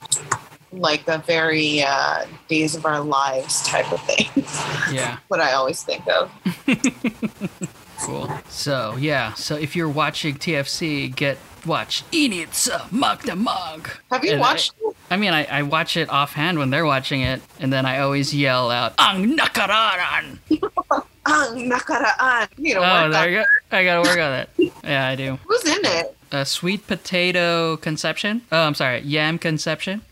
like 0.71 1.07
a 1.07 1.17
very 1.19 1.81
uh, 1.81 2.25
days 2.47 2.75
of 2.75 2.85
our 2.85 2.99
lives 3.01 3.61
type 3.63 3.91
of 3.91 4.01
thing. 4.03 4.27
Yeah. 4.93 5.17
what 5.27 5.39
I 5.39 5.53
always 5.53 5.83
think 5.83 6.03
of. 6.07 6.31
Cool. 8.01 8.31
So 8.47 8.95
yeah, 8.97 9.33
so 9.33 9.55
if 9.57 9.75
you're 9.75 9.89
watching 9.89 10.35
TFC, 10.35 11.13
get 11.13 11.37
watch 11.65 12.03
Initsa 12.11 12.89
Mug 12.93 13.23
the 13.23 13.35
Mug. 13.35 13.89
Have 14.09 14.23
you 14.23 14.31
And 14.31 14.39
watched 14.39 14.73
it? 14.81 14.95
I 15.11 15.17
mean, 15.17 15.33
I, 15.33 15.43
I 15.43 15.63
watch 15.63 15.97
it 15.97 16.09
offhand 16.09 16.59
when 16.59 16.69
they're 16.69 16.85
watching 16.85 17.21
it, 17.21 17.41
and 17.59 17.73
then 17.73 17.85
I 17.85 17.99
always 17.99 18.33
yell 18.33 18.71
out, 18.71 18.93
"Ang 18.99 19.35
nakararan!" 19.37 20.39
Ang 21.25 21.69
nakaraan. 21.69 22.47
You 22.57 22.75
know, 22.75 22.83
Oh, 22.83 23.09
there 23.11 23.29
you 23.29 23.39
go. 23.39 23.45
I 23.75 23.83
gotta 23.83 24.01
work 24.07 24.17
on 24.17 24.31
that. 24.31 24.49
Yeah, 24.81 25.07
I 25.09 25.15
do. 25.15 25.37
Who's 25.45 25.65
in 25.65 25.83
it? 25.83 26.15
A 26.31 26.45
sweet 26.45 26.85
potato 26.87 27.77
Concepcion. 27.77 28.41
Oh, 28.51 28.59
I'm 28.61 28.75
sorry, 28.75 28.99
yam 29.01 29.39
Concepcion. 29.39 30.01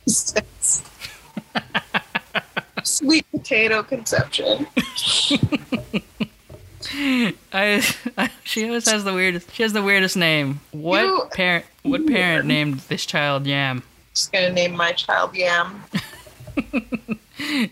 Sweet 2.84 3.26
potato 3.32 3.84
Concepcion. 3.84 4.66
I, 7.54 7.84
I 8.18 8.32
she 8.44 8.66
always 8.68 8.90
has 8.90 9.04
the 9.04 9.14
weirdest. 9.14 9.52
She 9.54 9.64
has 9.64 9.74
the 9.74 9.84
weirdest 9.84 10.16
name. 10.16 10.62
What 10.72 11.02
You- 11.04 11.28
parent? 11.34 11.66
What 11.84 12.08
parent 12.08 12.46
named 12.46 12.80
this 12.82 13.06
child 13.06 13.46
Yam? 13.46 13.84
Just 14.14 14.32
gonna 14.32 14.52
name 14.52 14.76
my 14.76 14.94
child 14.94 15.36
Yam. 15.36 15.84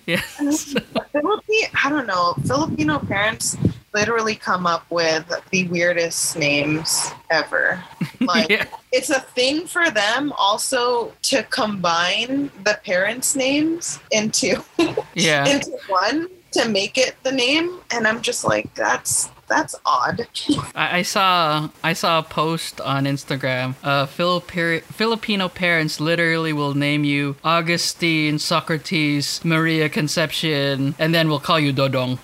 Yes. 0.06 0.76
Philippine, 1.12 1.68
I 1.84 1.90
don't 1.90 2.06
know. 2.06 2.36
Filipino 2.46 3.00
parents 3.00 3.58
literally 3.96 4.36
come 4.36 4.68
up 4.68 4.86
with 4.92 5.26
the 5.52 5.68
weirdest 5.70 6.38
names 6.38 7.10
ever. 7.32 7.84
Like 8.22 8.50
yeah. 8.50 8.66
it's 8.92 9.12
a 9.12 9.20
thing 9.20 9.68
for 9.68 9.92
them 9.92 10.34
also 10.38 11.14
to 11.24 11.44
combine 11.44 12.50
the 12.64 12.80
parents' 12.84 13.36
names 13.36 14.00
into 14.10 14.64
Yeah. 15.14 15.46
into 15.46 15.78
one 15.88 16.28
to 16.54 16.68
make 16.70 16.98
it 16.98 17.16
the 17.24 17.32
name, 17.32 17.82
and 17.92 18.08
I'm 18.08 18.22
just 18.22 18.46
like, 18.46 18.74
that's 18.74 19.30
that's 19.48 19.76
odd. 19.86 20.26
I, 20.76 21.00
I 21.00 21.02
saw 21.04 21.70
I 21.84 21.94
saw 21.94 22.20
a 22.20 22.24
post 22.24 22.82
on 22.82 23.04
Instagram. 23.06 23.76
Uh, 23.84 24.06
Filip- 24.08 24.84
Filipino 24.86 25.50
parents 25.50 26.00
literally 26.00 26.54
will 26.54 26.74
name 26.74 27.04
you 27.04 27.36
Augustine, 27.44 28.40
Socrates, 28.40 29.44
Maria 29.44 29.90
Concepcion, 29.90 30.96
and 30.98 31.14
then 31.14 31.28
we'll 31.30 31.40
call 31.40 31.60
you 31.60 31.74
Dodong. 31.74 32.18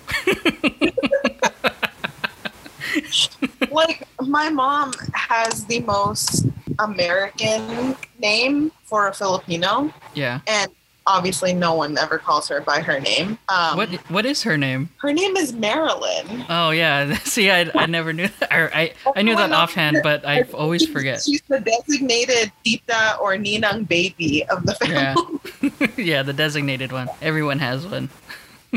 like 3.72 4.08
my 4.22 4.50
mom 4.50 4.94
has 5.14 5.66
the 5.66 5.80
most 5.82 6.46
American 6.80 7.96
name 8.20 8.72
for 8.84 9.08
a 9.08 9.14
Filipino, 9.14 9.94
Yeah. 10.14 10.42
and 10.48 10.72
obviously 11.08 11.52
no 11.52 11.74
one 11.74 11.98
ever 11.98 12.18
calls 12.18 12.48
her 12.50 12.62
by 12.62 12.80
her 12.80 13.00
name. 13.00 13.38
Um, 13.50 13.76
What 13.78 13.90
What 14.10 14.26
is 14.26 14.44
her 14.44 14.58
name? 14.58 14.90
Her 14.98 15.12
name 15.14 15.36
is 15.36 15.52
Marilyn. 15.54 16.46
Oh 16.50 16.70
yeah. 16.72 17.16
See, 17.24 17.50
I, 17.50 17.70
I 17.76 17.86
never 17.88 18.14
knew. 18.14 18.28
That. 18.40 18.52
Or 18.54 18.72
I 18.74 18.94
I 19.16 19.22
knew 19.22 19.36
that 19.36 19.52
offhand, 19.52 19.98
but 20.04 20.26
I 20.26 20.44
always 20.54 20.86
forget. 20.88 21.22
She's 21.24 21.42
the 21.48 21.60
designated 21.60 22.52
tita 22.64 23.18
or 23.20 23.36
ninang 23.36 23.88
baby 23.88 24.46
of 24.46 24.66
the 24.66 24.76
family. 24.76 25.40
Yeah. 25.62 25.88
yeah, 25.98 26.24
the 26.24 26.34
designated 26.34 26.92
one. 26.92 27.10
Everyone 27.22 27.60
has 27.60 27.86
one. 27.86 28.10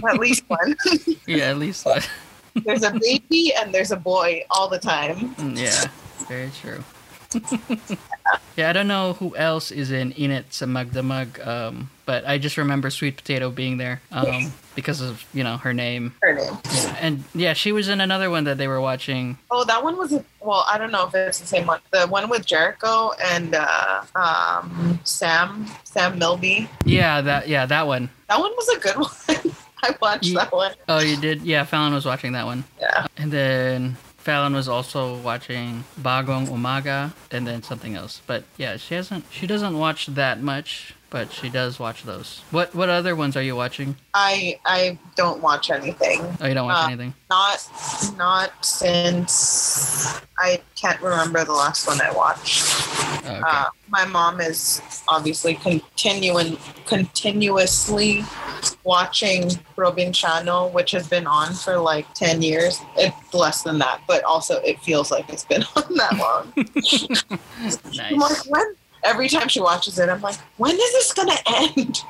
At 0.08 0.18
least 0.18 0.42
one. 0.48 0.74
Yeah, 1.26 1.50
at 1.50 1.58
least 1.58 1.86
one. 1.86 2.02
There's 2.64 2.82
a 2.82 2.92
baby 2.92 3.52
and 3.58 3.74
there's 3.74 3.90
a 3.90 3.96
boy 3.96 4.44
all 4.50 4.68
the 4.68 4.78
time. 4.78 5.34
Mm, 5.36 5.58
Yeah, 5.58 5.88
very 6.28 6.50
true. 6.60 6.82
yeah, 8.56 8.70
I 8.70 8.72
don't 8.72 8.86
know 8.86 9.14
who 9.14 9.34
else 9.36 9.72
is 9.72 9.90
in 9.90 10.12
Init 10.12 10.44
sa 10.50 10.66
Magdamag, 10.66 11.44
um, 11.44 11.90
but 12.06 12.24
I 12.26 12.38
just 12.38 12.56
remember 12.56 12.90
Sweet 12.90 13.16
Potato 13.16 13.50
being 13.50 13.78
there 13.78 14.00
um, 14.12 14.52
because 14.76 15.00
of 15.00 15.24
you 15.34 15.42
know 15.42 15.56
her 15.56 15.74
name. 15.74 16.14
Her 16.22 16.32
name. 16.34 16.56
Yeah, 16.72 16.96
and 17.00 17.24
yeah, 17.34 17.52
she 17.54 17.72
was 17.72 17.88
in 17.88 18.00
another 18.00 18.30
one 18.30 18.44
that 18.44 18.56
they 18.58 18.68
were 18.68 18.80
watching. 18.80 19.36
Oh, 19.50 19.64
that 19.64 19.82
one 19.82 19.96
was 19.96 20.12
a, 20.12 20.24
well. 20.40 20.64
I 20.70 20.78
don't 20.78 20.92
know 20.92 21.08
if 21.08 21.14
it's 21.16 21.40
the 21.40 21.46
same 21.46 21.66
one. 21.66 21.80
The 21.90 22.06
one 22.06 22.28
with 22.28 22.46
Jericho 22.46 23.10
and 23.20 23.56
uh, 23.56 24.04
um, 24.14 25.00
Sam 25.02 25.66
Sam 25.82 26.16
Milby. 26.16 26.68
Yeah, 26.84 27.20
that 27.20 27.48
yeah 27.48 27.66
that 27.66 27.88
one. 27.88 28.10
That 28.28 28.38
one 28.38 28.52
was 28.52 28.68
a 28.68 28.78
good 28.78 28.96
one. 29.02 29.43
I 29.84 29.96
watched 30.00 30.24
Ye- 30.26 30.34
that 30.34 30.52
one. 30.52 30.72
Oh, 30.88 31.00
you 31.00 31.16
did? 31.16 31.42
Yeah, 31.42 31.64
Fallon 31.64 31.92
was 31.94 32.04
watching 32.04 32.32
that 32.32 32.46
one, 32.46 32.64
Yeah. 32.80 33.06
and 33.16 33.30
then 33.32 33.96
Fallon 34.18 34.54
was 34.54 34.68
also 34.68 35.16
watching 35.16 35.84
Bagong 36.00 36.48
Umaga, 36.48 37.12
and 37.30 37.46
then 37.46 37.62
something 37.62 37.94
else. 37.94 38.22
But 38.26 38.44
yeah, 38.56 38.76
she 38.78 38.94
hasn't. 38.94 39.24
She 39.30 39.46
doesn't 39.46 39.76
watch 39.78 40.06
that 40.06 40.40
much, 40.40 40.94
but 41.14 41.30
she 41.32 41.48
does 41.48 41.78
watch 41.78 42.02
those. 42.02 42.42
What 42.50 42.74
what 42.74 42.88
other 42.88 43.14
ones 43.14 43.36
are 43.36 43.42
you 43.42 43.54
watching? 43.54 43.94
I 44.14 44.58
I 44.66 44.98
don't 45.14 45.40
watch 45.40 45.70
anything. 45.70 46.20
Oh, 46.40 46.46
you 46.48 46.54
don't 46.54 46.66
watch 46.66 46.84
Uh, 46.84 46.88
anything. 46.88 47.14
Not 47.30 47.64
not 48.18 48.50
since 48.64 50.20
I 50.40 50.60
can't 50.74 51.00
remember 51.00 51.44
the 51.44 51.52
last 51.52 51.86
one 51.86 52.00
I 52.00 52.10
watched. 52.10 52.64
Oh, 53.26 53.30
okay. 53.30 53.40
Uh, 53.46 53.66
my 53.88 54.04
mom 54.06 54.40
is 54.40 54.82
obviously 55.06 55.54
continuing 55.54 56.58
continuously 56.86 58.24
watching 58.82 59.42
Probinsyano, 59.76 60.72
which 60.72 60.90
has 60.90 61.06
been 61.06 61.28
on 61.28 61.54
for 61.54 61.78
like 61.78 62.12
ten 62.14 62.42
years. 62.42 62.80
It's 62.96 63.32
less 63.32 63.62
than 63.62 63.78
that, 63.78 64.00
but 64.08 64.24
also 64.24 64.56
it 64.62 64.80
feels 64.80 65.12
like 65.12 65.28
it's 65.28 65.44
been 65.44 65.62
on 65.76 65.94
that 65.94 66.16
long. 66.18 66.52
I'm 68.02 68.18
like, 68.18 68.36
when? 68.48 68.74
Every 69.04 69.28
time 69.28 69.48
she 69.48 69.60
watches 69.60 69.98
it, 69.98 70.08
I'm 70.08 70.20
like, 70.20 70.36
when 70.56 70.74
is 70.74 70.92
this 70.92 71.12
gonna 71.12 71.36
end? 71.46 72.02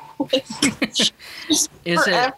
Is 1.84 2.06
it 2.06 2.34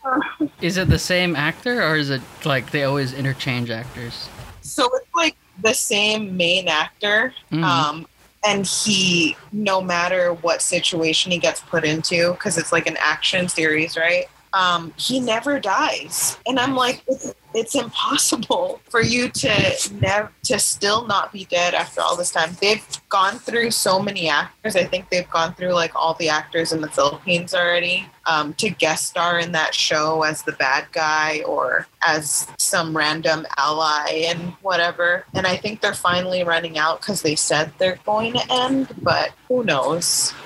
is 0.61 0.77
it 0.77 0.89
the 0.89 0.99
same 0.99 1.37
actor 1.37 1.83
or 1.83 1.97
is 1.97 2.11
it 2.11 2.23
like 2.45 2.71
they 2.71 2.85
always 2.85 3.13
interchange 3.13 3.71
actors? 3.71 4.29
So 4.63 4.89
it's 4.95 5.15
like 5.15 5.37
the 5.63 5.75
same 5.75 6.37
main 6.37 6.69
actor. 6.69 7.33
Mhm. 7.53 7.63
Um, 7.63 8.07
and 8.45 8.67
he, 8.67 9.37
no 9.53 9.81
matter 9.81 10.33
what 10.35 10.63
situation 10.63 11.33
he 11.33 11.39
gets 11.39 11.61
put 11.61 11.85
into, 11.85 12.33
because 12.33 12.57
it's 12.59 12.73
like 12.73 12.87
an 12.87 12.97
action 12.99 13.49
series, 13.49 13.97
right? 13.97 14.27
Um, 14.57 14.95
he 14.97 15.21
never 15.21 15.61
dies. 15.61 16.39
And 16.47 16.59
I'm 16.59 16.75
like, 16.75 17.03
it's, 17.07 17.35
it's 17.53 17.75
impossible 17.75 18.81
for 18.89 19.03
you 19.03 19.29
to 19.29 19.91
never 20.01 20.33
to 20.45 20.59
still 20.59 21.07
not 21.07 21.31
be 21.31 21.45
dead 21.45 21.75
after 21.75 22.01
all 22.01 22.17
this 22.17 22.31
time. 22.31 22.57
They've 22.59 22.83
gone 23.11 23.39
through 23.39 23.73
so 23.73 24.01
many 24.01 24.31
actors. 24.31 24.75
I 24.75 24.85
think 24.85 25.11
they've 25.11 25.29
gone 25.29 25.53
through 25.55 25.75
like 25.75 25.95
all 25.95 26.15
the 26.15 26.31
actors 26.31 26.73
in 26.73 26.81
the 26.81 26.89
Philippines 26.89 27.55
already 27.55 28.07
um, 28.25 28.55
to 28.55 28.71
guest 28.71 29.09
star 29.09 29.39
in 29.39 29.53
that 29.53 29.75
show 29.75 30.23
as 30.23 30.43
the 30.43 30.53
bad 30.53 30.87
guy 30.93 31.43
or 31.47 31.87
as 32.03 32.47
some 32.59 32.97
random 32.97 33.47
ally 33.59 34.25
and 34.27 34.55
whatever. 34.63 35.27
And 35.35 35.47
I 35.47 35.57
think 35.57 35.83
they're 35.83 35.93
finally 35.93 36.45
running 36.45 36.79
out 36.79 37.03
because 37.03 37.21
they 37.21 37.37
said 37.37 37.73
they're 37.77 37.99
going 38.07 38.33
to 38.35 38.53
end, 38.53 38.89
but 39.03 39.33
who 39.49 39.65
knows? 39.65 40.33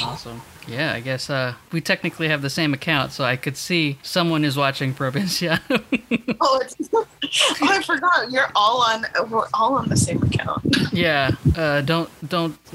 Awesome. 0.00 0.40
Yeah, 0.68 0.92
I 0.92 1.00
guess 1.00 1.30
uh, 1.30 1.54
we 1.72 1.80
technically 1.80 2.28
have 2.28 2.42
the 2.42 2.50
same 2.50 2.74
account, 2.74 3.12
so 3.12 3.24
I 3.24 3.36
could 3.36 3.56
see 3.56 3.98
someone 4.02 4.44
is 4.44 4.56
watching 4.56 4.94
Probinsyano. 4.94 5.82
Oh, 6.40 6.60
it's, 6.62 6.76
oh, 6.94 7.04
I 7.68 7.82
forgot. 7.82 8.30
You're 8.30 8.46
all 8.54 8.80
on. 8.82 9.04
We're 9.28 9.48
all 9.54 9.74
on 9.74 9.88
the 9.88 9.96
same 9.96 10.22
account. 10.22 10.62
yeah. 10.92 11.32
Uh, 11.56 11.80
don't 11.80 12.08
don't 12.28 12.64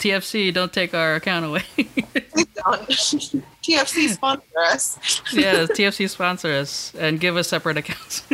TFC. 0.00 0.52
Don't 0.52 0.72
take 0.72 0.92
our 0.92 1.14
account 1.14 1.44
away. 1.46 1.62
TFC 3.62 4.08
sponsor 4.08 4.42
us. 4.58 4.98
yeah, 5.32 5.66
TFC 5.66 6.08
sponsor 6.10 6.48
us 6.52 6.92
and 6.98 7.20
give 7.20 7.36
us 7.36 7.46
separate 7.46 7.76
accounts. 7.76 8.24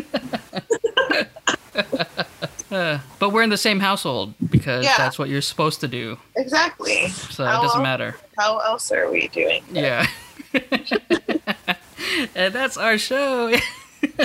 Uh, 2.70 2.98
but 3.18 3.30
we're 3.32 3.42
in 3.42 3.50
the 3.50 3.56
same 3.56 3.78
household 3.80 4.34
because 4.50 4.84
Yeah. 4.84 4.96
that's 4.96 5.18
what 5.18 5.28
you're 5.28 5.40
supposed 5.42 5.80
to 5.80 5.88
do. 5.88 6.18
Exactly. 6.34 7.08
So 7.08 7.44
it 7.44 7.48
doesn't 7.62 7.82
matter. 7.82 8.16
How 8.36 8.58
else 8.58 8.92
are 8.92 9.10
we 9.10 9.28
doing? 9.28 9.62
Yeah. 9.70 10.06
and 12.34 12.52
that's 12.54 12.76
our 12.76 12.98
show. 12.98 13.52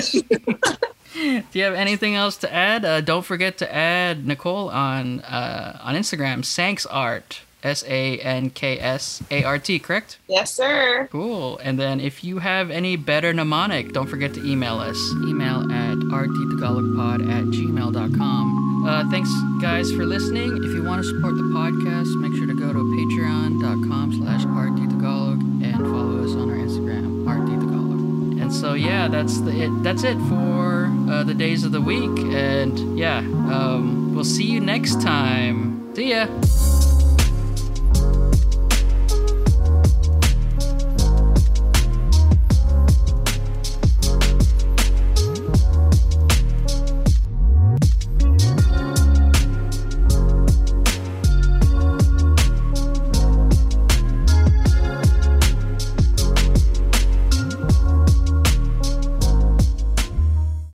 Do 1.14 1.42
you 1.52 1.64
have 1.64 1.74
anything 1.74 2.14
else 2.14 2.36
to 2.38 2.52
add? 2.52 2.84
Uh, 2.84 3.00
don't 3.00 3.24
forget 3.24 3.58
to 3.58 3.74
add 3.74 4.26
Nicole 4.26 4.70
on 4.70 5.20
uh, 5.20 5.78
on 5.82 5.94
Instagram, 5.94 6.44
Sanks 6.44 6.86
Art. 6.86 7.42
S 7.62 7.84
A 7.86 8.18
N 8.18 8.50
K 8.50 8.78
S 8.78 9.22
A 9.30 9.44
R 9.44 9.58
T, 9.58 9.78
correct? 9.78 10.18
Yes, 10.26 10.52
sir. 10.52 11.08
Cool. 11.12 11.58
And 11.58 11.78
then 11.78 12.00
if 12.00 12.24
you 12.24 12.38
have 12.38 12.70
any 12.70 12.96
better 12.96 13.32
mnemonic, 13.32 13.92
don't 13.92 14.08
forget 14.08 14.34
to 14.34 14.44
email 14.44 14.80
us. 14.80 14.98
Email 15.24 15.70
at 15.70 15.96
rttagalogpod 15.98 17.30
at 17.30 17.44
gmail.com. 17.44 18.61
Uh, 18.84 19.08
thanks, 19.10 19.30
guys, 19.60 19.92
for 19.92 20.04
listening. 20.04 20.56
If 20.64 20.74
you 20.74 20.82
want 20.82 21.02
to 21.02 21.08
support 21.08 21.36
the 21.36 21.42
podcast, 21.44 22.16
make 22.20 22.34
sure 22.34 22.46
to 22.46 22.54
go 22.54 22.72
to 22.72 22.78
patreon.com 22.78 24.12
slash 24.14 24.42
rttagalog 24.44 25.40
and 25.64 25.76
follow 25.76 26.24
us 26.24 26.32
on 26.32 26.50
our 26.50 26.56
Instagram, 26.56 27.24
rttagalog. 27.24 28.40
And 28.42 28.52
so, 28.52 28.74
yeah, 28.74 29.06
that's 29.08 29.40
the 29.40 29.62
it. 29.62 29.82
That's 29.82 30.02
it 30.02 30.18
for 30.28 30.86
uh, 31.08 31.22
the 31.22 31.34
days 31.34 31.62
of 31.64 31.72
the 31.72 31.80
week. 31.80 32.18
And 32.34 32.98
yeah, 32.98 33.18
um, 33.18 34.14
we'll 34.14 34.24
see 34.24 34.44
you 34.44 34.60
next 34.60 35.00
time. 35.00 35.94
See 35.94 36.10
ya. 36.10 36.26